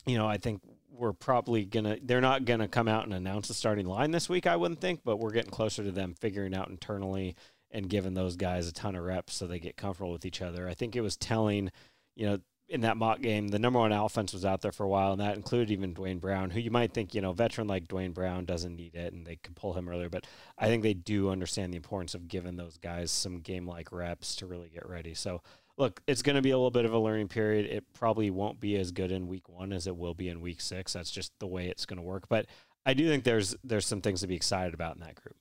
you 0.07 0.17
know, 0.17 0.27
I 0.27 0.37
think 0.37 0.61
we're 0.89 1.13
probably 1.13 1.63
gonna. 1.63 1.97
They're 2.01 2.21
not 2.21 2.45
gonna 2.45 2.67
come 2.67 2.87
out 2.87 3.05
and 3.05 3.13
announce 3.13 3.47
the 3.49 3.53
starting 3.53 3.85
line 3.85 4.09
this 4.09 4.27
week. 4.27 4.47
I 4.47 4.55
wouldn't 4.55 4.81
think, 4.81 5.01
but 5.05 5.17
we're 5.17 5.31
getting 5.31 5.51
closer 5.51 5.83
to 5.83 5.91
them 5.91 6.15
figuring 6.19 6.55
out 6.55 6.69
internally 6.69 7.35
and 7.69 7.87
giving 7.87 8.15
those 8.15 8.35
guys 8.35 8.67
a 8.67 8.73
ton 8.73 8.95
of 8.95 9.03
reps 9.03 9.35
so 9.35 9.45
they 9.45 9.59
get 9.59 9.77
comfortable 9.77 10.11
with 10.11 10.25
each 10.25 10.41
other. 10.41 10.67
I 10.67 10.73
think 10.73 10.95
it 10.95 11.01
was 11.01 11.17
telling, 11.17 11.69
you 12.15 12.25
know, 12.25 12.39
in 12.69 12.81
that 12.81 12.97
mock 12.97 13.21
game, 13.21 13.47
the 13.47 13.59
number 13.59 13.79
one 13.79 13.91
offense 13.91 14.33
was 14.33 14.43
out 14.43 14.61
there 14.61 14.71
for 14.71 14.83
a 14.83 14.89
while, 14.89 15.13
and 15.13 15.21
that 15.21 15.35
included 15.35 15.71
even 15.71 15.93
Duane 15.93 16.19
Brown, 16.19 16.49
who 16.49 16.59
you 16.59 16.71
might 16.71 16.93
think, 16.93 17.15
you 17.15 17.21
know, 17.21 17.31
veteran 17.31 17.67
like 17.67 17.87
Duane 17.87 18.11
Brown 18.11 18.45
doesn't 18.45 18.75
need 18.75 18.93
it, 18.95 19.13
and 19.13 19.25
they 19.25 19.37
could 19.37 19.55
pull 19.55 19.73
him 19.73 19.87
earlier. 19.87 20.09
But 20.09 20.27
I 20.57 20.67
think 20.67 20.83
they 20.83 20.93
do 20.93 21.29
understand 21.29 21.71
the 21.71 21.77
importance 21.77 22.13
of 22.13 22.27
giving 22.27 22.57
those 22.57 22.77
guys 22.77 23.09
some 23.09 23.39
game 23.39 23.65
like 23.65 23.91
reps 23.91 24.35
to 24.37 24.47
really 24.47 24.69
get 24.69 24.87
ready. 24.87 25.13
So, 25.13 25.41
look, 25.77 26.01
it's 26.07 26.21
going 26.21 26.35
to 26.35 26.41
be 26.41 26.51
a 26.51 26.57
little 26.57 26.71
bit 26.71 26.83
of 26.83 26.93
a 26.93 26.99
learning 26.99 27.29
period. 27.29 27.65
It 27.67 27.85
probably 27.93 28.29
won't 28.29 28.59
be 28.59 28.75
as 28.75 28.91
good 28.91 29.11
in 29.11 29.27
week 29.27 29.47
one 29.47 29.71
as 29.71 29.87
it 29.87 29.95
will 29.95 30.13
be 30.13 30.27
in 30.27 30.41
week 30.41 30.59
six. 30.59 30.93
That's 30.93 31.11
just 31.11 31.31
the 31.39 31.47
way 31.47 31.67
it's 31.69 31.85
going 31.85 31.97
to 31.97 32.03
work. 32.03 32.27
But 32.27 32.47
I 32.85 32.93
do 32.93 33.07
think 33.07 33.23
there's 33.23 33.55
there's 33.63 33.85
some 33.85 34.01
things 34.01 34.21
to 34.21 34.27
be 34.27 34.35
excited 34.35 34.73
about 34.73 34.95
in 34.95 35.01
that 35.01 35.15
group. 35.15 35.37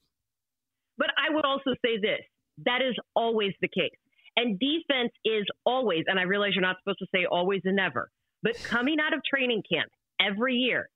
But 0.96 1.08
I 1.18 1.34
would 1.34 1.44
also 1.44 1.74
say 1.84 1.98
this: 2.00 2.20
that 2.64 2.82
is 2.82 2.94
always 3.16 3.52
the 3.60 3.68
case 3.68 3.90
and 4.36 4.58
defense 4.58 5.12
is 5.24 5.44
always, 5.64 6.04
and 6.06 6.18
I 6.18 6.24
realize 6.24 6.52
you're 6.54 6.62
not 6.62 6.76
supposed 6.82 6.98
to 7.00 7.06
say 7.14 7.26
always 7.30 7.62
and 7.64 7.76
never, 7.76 8.10
but 8.42 8.54
coming 8.64 8.96
out 9.00 9.14
of 9.14 9.20
training 9.24 9.62
camp 9.70 9.90
every 10.20 10.54
year, 10.54 10.88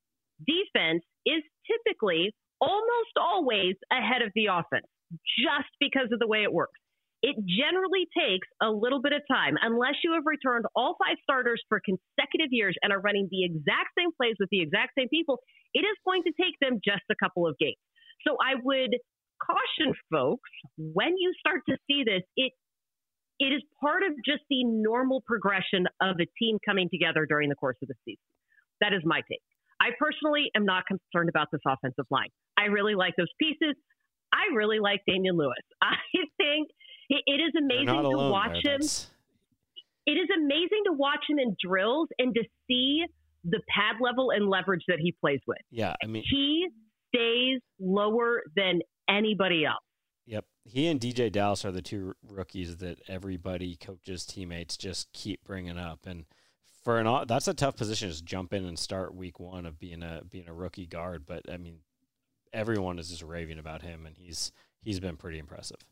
defense 0.47 1.03
is 1.27 1.43
typically 1.67 2.33
almost 2.61 3.17
always 3.17 3.75
ahead 3.91 4.23
of 4.23 4.31
the 4.35 4.47
offense 4.47 4.87
just 5.41 5.73
because 5.81 6.09
of 6.13 6.19
the 6.21 6.29
way 6.29 6.43
it 6.43 6.53
works. 6.53 6.79
It 7.23 7.37
generally 7.45 8.09
takes 8.17 8.49
a 8.63 8.71
little 8.71 9.03
bit 9.03 9.13
of 9.13 9.21
time, 9.29 9.57
unless 9.61 10.01
you 10.05 10.15
have 10.17 10.25
returned 10.25 10.65
all 10.75 10.97
five 10.97 11.17
starters 11.23 11.61
for 11.69 11.81
consecutive 11.85 12.49
years 12.49 12.77
and 12.81 12.93
are 12.93 13.01
running 13.01 13.29
the 13.31 13.45
exact 13.45 13.93
same 13.99 14.09
plays 14.17 14.37
with 14.41 14.49
the 14.49 14.63
exact 14.63 14.93
same 14.97 15.09
people. 15.09 15.41
It 15.75 15.85
is 15.85 15.97
going 16.05 16.23
to 16.25 16.33
take 16.41 16.57
them 16.61 16.81
just 16.81 17.05
a 17.13 17.17
couple 17.21 17.47
of 17.47 17.59
games. 17.61 17.81
So 18.27 18.37
I 18.41 18.57
would 18.57 18.97
caution 19.41 19.93
folks 20.13 20.49
when 20.77 21.17
you 21.17 21.33
start 21.41 21.61
to 21.69 21.77
see 21.89 22.05
this, 22.05 22.25
it 22.37 22.53
it 23.41 23.53
is 23.53 23.63
part 23.81 24.03
of 24.03 24.13
just 24.25 24.43
the 24.51 24.63
normal 24.65 25.23
progression 25.27 25.87
of 26.01 26.17
a 26.21 26.29
team 26.39 26.59
coming 26.65 26.89
together 26.91 27.27
during 27.27 27.49
the 27.49 27.55
course 27.55 27.77
of 27.83 27.89
the 27.89 27.95
season. 28.05 28.21
That 28.81 28.93
is 28.93 29.01
my 29.05 29.23
take. 29.29 29.43
I 29.81 29.89
personally 29.99 30.51
am 30.55 30.67
not 30.67 30.85
concerned 30.87 31.31
about 31.31 31.49
this 31.51 31.63
offensive 31.67 32.05
line. 32.11 32.29
I 32.59 32.65
really 32.67 32.95
like 32.95 33.15
those 33.17 33.33
pieces. 33.41 33.75
I 34.33 34.55
really 34.55 34.79
like 34.79 35.01
Damien 35.09 35.37
Lewis. 35.37 35.57
I 35.83 35.97
think 36.37 36.69
it 37.09 37.41
is 37.41 37.53
amazing 37.59 38.03
to 38.03 38.31
watch 38.31 38.59
there, 38.63 38.75
him. 38.75 38.81
That's... 38.83 39.11
It 40.07 40.13
is 40.13 40.29
amazing 40.37 40.83
to 40.87 40.93
watch 40.93 41.25
him 41.29 41.39
in 41.39 41.57
drills 41.63 42.09
and 42.19 42.35
to 42.35 42.43
see 42.69 43.05
the 43.45 43.61
pad 43.75 43.97
level 44.03 44.31
and 44.31 44.49
leverage 44.49 44.83
that 44.89 44.99
he 45.01 45.13
plays 45.13 45.41
with. 45.47 45.59
Yeah, 45.71 45.95
I 46.03 46.07
mean, 46.07 46.25
he 46.31 46.69
stays 47.15 47.61
lower 47.81 48.43
than 48.55 48.81
anybody 49.09 49.65
else. 49.65 49.85
He 50.73 50.87
and 50.87 51.01
DeeJay 51.01 51.33
Dallas 51.33 51.65
are 51.65 51.73
the 51.73 51.83
two 51.83 52.15
rookies 52.23 52.77
that 52.77 53.01
everybody, 53.09 53.75
coaches, 53.75 54.25
teammates 54.25 54.77
just 54.77 55.13
keep 55.13 55.43
bringing 55.43 55.79
up. 55.79 56.07
And 56.07 56.27
for 56.85 57.01
an 57.01 57.25
that's 57.27 57.49
a 57.49 57.55
tough 57.55 57.77
position 57.77 58.09
just 58.09 58.25
jump 58.25 58.53
in 58.53 58.65
and 58.65 58.79
start 58.79 59.15
week 59.15 59.41
one 59.41 59.67
of 59.67 59.81
being 59.81 60.03
a 60.03 60.23
being 60.29 60.49
a 60.49 60.55
rookie 60.55 60.87
guard. 60.87 61.25
But 61.27 61.51
I 61.53 61.57
mean, 61.57 61.81
everyone 62.53 62.99
is 63.01 63.11
just 63.11 63.23
raving 63.23 63.59
about 63.59 63.83
him, 63.83 64.07
and 64.07 64.17
he's 64.17 64.53
he's 64.81 65.01
been 65.01 65.17
pretty 65.17 65.39
impressive. 65.39 65.85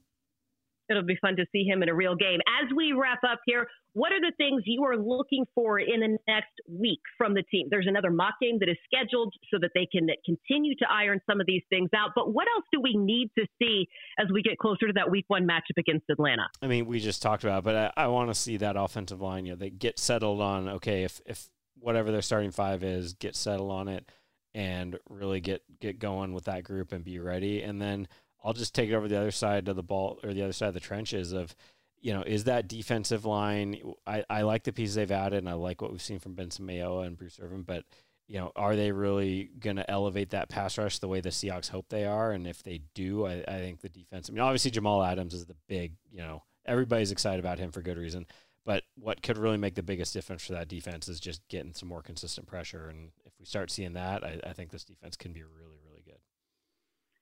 It'll 0.90 1.02
be 1.02 1.18
fun 1.20 1.36
to 1.36 1.46
see 1.52 1.64
him 1.64 1.82
in 1.82 1.88
a 1.88 1.94
real 1.94 2.14
game. 2.16 2.40
As 2.62 2.68
we 2.74 2.92
wrap 2.92 3.20
up 3.24 3.40
here, 3.46 3.66
what 3.92 4.12
are 4.12 4.20
the 4.20 4.32
things 4.36 4.62
you 4.64 4.84
are 4.84 4.96
looking 4.96 5.44
for 5.54 5.78
in 5.78 6.00
the 6.00 6.18
next 6.26 6.52
week 6.68 7.00
from 7.16 7.34
the 7.34 7.42
team? 7.44 7.68
There's 7.70 7.86
another 7.86 8.10
mock 8.10 8.34
game 8.40 8.58
that 8.60 8.68
is 8.68 8.76
scheduled 8.84 9.34
so 9.50 9.58
that 9.60 9.70
they 9.74 9.86
can 9.86 10.08
continue 10.24 10.74
to 10.76 10.86
iron 10.90 11.20
some 11.28 11.40
of 11.40 11.46
these 11.46 11.62
things 11.68 11.90
out. 11.94 12.10
But 12.14 12.32
what 12.32 12.46
else 12.54 12.64
do 12.72 12.80
we 12.80 12.96
need 12.96 13.30
to 13.38 13.46
see 13.60 13.88
as 14.18 14.26
we 14.32 14.42
get 14.42 14.58
closer 14.58 14.86
to 14.86 14.92
that 14.94 15.10
week 15.10 15.24
one 15.28 15.46
matchup 15.46 15.78
against 15.78 16.06
Atlanta? 16.10 16.48
I 16.62 16.66
mean, 16.66 16.86
we 16.86 17.00
just 17.00 17.22
talked 17.22 17.44
about, 17.44 17.58
it, 17.58 17.64
but 17.64 17.76
I, 17.76 18.04
I 18.04 18.06
want 18.08 18.30
to 18.30 18.34
see 18.34 18.56
that 18.58 18.76
offensive 18.76 19.20
line. 19.20 19.46
You 19.46 19.52
know, 19.52 19.56
they 19.56 19.70
get 19.70 19.98
settled 19.98 20.40
on 20.40 20.68
okay, 20.68 21.04
if 21.04 21.20
if 21.26 21.48
whatever 21.80 22.10
their 22.10 22.22
starting 22.22 22.50
five 22.50 22.82
is, 22.82 23.14
get 23.14 23.36
settled 23.36 23.70
on 23.70 23.88
it 23.88 24.10
and 24.54 24.98
really 25.08 25.40
get 25.40 25.62
get 25.80 25.98
going 25.98 26.32
with 26.32 26.44
that 26.44 26.64
group 26.64 26.92
and 26.92 27.04
be 27.04 27.18
ready. 27.18 27.62
And 27.62 27.80
then 27.80 28.08
I'll 28.42 28.52
just 28.52 28.74
take 28.74 28.90
it 28.90 28.94
over 28.94 29.08
the 29.08 29.18
other 29.18 29.30
side 29.30 29.68
of 29.68 29.76
the 29.76 29.82
ball 29.82 30.20
or 30.22 30.32
the 30.32 30.42
other 30.42 30.52
side 30.52 30.68
of 30.68 30.74
the 30.74 30.80
trenches 30.80 31.32
of, 31.32 31.54
you 32.00 32.12
know, 32.12 32.22
is 32.22 32.44
that 32.44 32.68
defensive 32.68 33.24
line? 33.24 33.80
I, 34.06 34.24
I 34.30 34.42
like 34.42 34.64
the 34.64 34.72
pieces 34.72 34.94
they've 34.94 35.10
added 35.10 35.38
and 35.38 35.48
I 35.48 35.54
like 35.54 35.82
what 35.82 35.90
we've 35.90 36.02
seen 36.02 36.20
from 36.20 36.34
Benson 36.34 36.66
Mayowa 36.66 37.06
and 37.06 37.16
Bruce 37.16 37.40
Irvin, 37.42 37.62
but 37.62 37.84
you 38.28 38.38
know, 38.38 38.52
are 38.54 38.76
they 38.76 38.92
really 38.92 39.50
going 39.58 39.76
to 39.76 39.90
elevate 39.90 40.30
that 40.30 40.50
pass 40.50 40.76
rush 40.76 40.98
the 40.98 41.08
way 41.08 41.20
the 41.20 41.30
Seahawks 41.30 41.70
hope 41.70 41.88
they 41.88 42.04
are? 42.04 42.32
And 42.32 42.46
if 42.46 42.62
they 42.62 42.82
do, 42.94 43.26
I, 43.26 43.42
I 43.48 43.58
think 43.58 43.80
the 43.80 43.88
defense. 43.88 44.28
I 44.28 44.32
mean, 44.34 44.42
obviously 44.42 44.70
Jamal 44.70 45.02
Adams 45.02 45.32
is 45.32 45.46
the 45.46 45.56
big. 45.66 45.94
You 46.12 46.18
know, 46.18 46.42
everybody's 46.66 47.10
excited 47.10 47.40
about 47.40 47.58
him 47.58 47.72
for 47.72 47.80
good 47.80 47.96
reason. 47.96 48.26
But 48.66 48.82
what 48.96 49.22
could 49.22 49.38
really 49.38 49.56
make 49.56 49.76
the 49.76 49.82
biggest 49.82 50.12
difference 50.12 50.44
for 50.44 50.52
that 50.52 50.68
defense 50.68 51.08
is 51.08 51.20
just 51.20 51.40
getting 51.48 51.72
some 51.72 51.88
more 51.88 52.02
consistent 52.02 52.46
pressure. 52.46 52.90
And 52.90 53.12
if 53.24 53.32
we 53.38 53.46
start 53.46 53.70
seeing 53.70 53.94
that, 53.94 54.22
I, 54.22 54.38
I 54.44 54.52
think 54.52 54.70
this 54.70 54.84
defense 54.84 55.16
can 55.16 55.32
be 55.32 55.42
really, 55.42 55.78
really. 55.82 55.87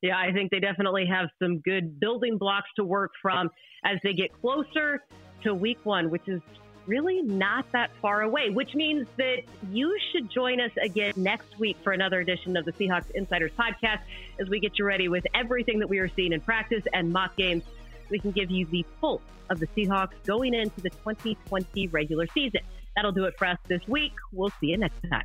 Yeah, 0.07 0.16
I 0.16 0.31
think 0.33 0.53
they 0.53 0.61
definitely 0.61 1.05
have 1.07 1.31
some 1.42 1.59
good 1.59 1.99
building 1.99 2.38
blocks 2.38 2.69
to 2.77 2.85
work 2.85 3.11
from 3.21 3.51
as 3.85 3.99
they 4.05 4.12
get 4.12 4.31
closer 4.40 5.03
to 5.42 5.53
week 5.53 5.79
one, 5.83 6.11
which 6.11 6.29
is 6.29 6.40
really 6.87 7.23
not 7.23 7.66
that 7.73 7.90
far 8.01 8.23
away, 8.23 8.51
which 8.51 8.73
means 8.77 9.09
that 9.16 9.38
you 9.73 9.99
should 10.12 10.31
join 10.31 10.61
us 10.61 10.71
again 10.81 11.12
next 11.16 11.59
week 11.59 11.77
for 11.83 11.92
another 11.92 12.21
edition 12.21 12.57
of 12.57 12.64
the 12.64 12.73
Seahawks 12.75 13.11
Insiders 13.16 13.51
podcast 13.59 13.99
as 14.40 14.49
we 14.49 14.61
get 14.61 14.79
you 14.79 14.85
ready 14.85 15.09
with 15.09 15.25
everything 15.35 15.81
that 15.81 15.88
we 15.88 15.99
are 15.99 16.09
seeing 16.14 16.33
in 16.33 16.40
practice 16.40 16.85
and 16.92 17.12
mock 17.12 17.35
games. 17.37 17.64
We 18.09 18.21
can 18.21 18.31
give 18.31 18.49
you 18.49 18.64
the 18.66 18.87
pulse 19.01 19.23
of 19.51 19.59
the 19.59 19.66
Seahawks 19.66 20.14
going 20.25 20.55
into 20.55 20.81
the 20.83 20.90
2020 20.90 21.88
regular 21.88 22.29
season. 22.29 22.61
That'll 22.95 23.11
do 23.11 23.25
it 23.25 23.35
for 23.37 23.49
us 23.49 23.59
this 23.66 23.83
week. 23.88 24.12
We'll 24.33 24.53
see 24.61 24.69
you 24.69 24.79
next 24.79 25.01
time. 25.11 25.25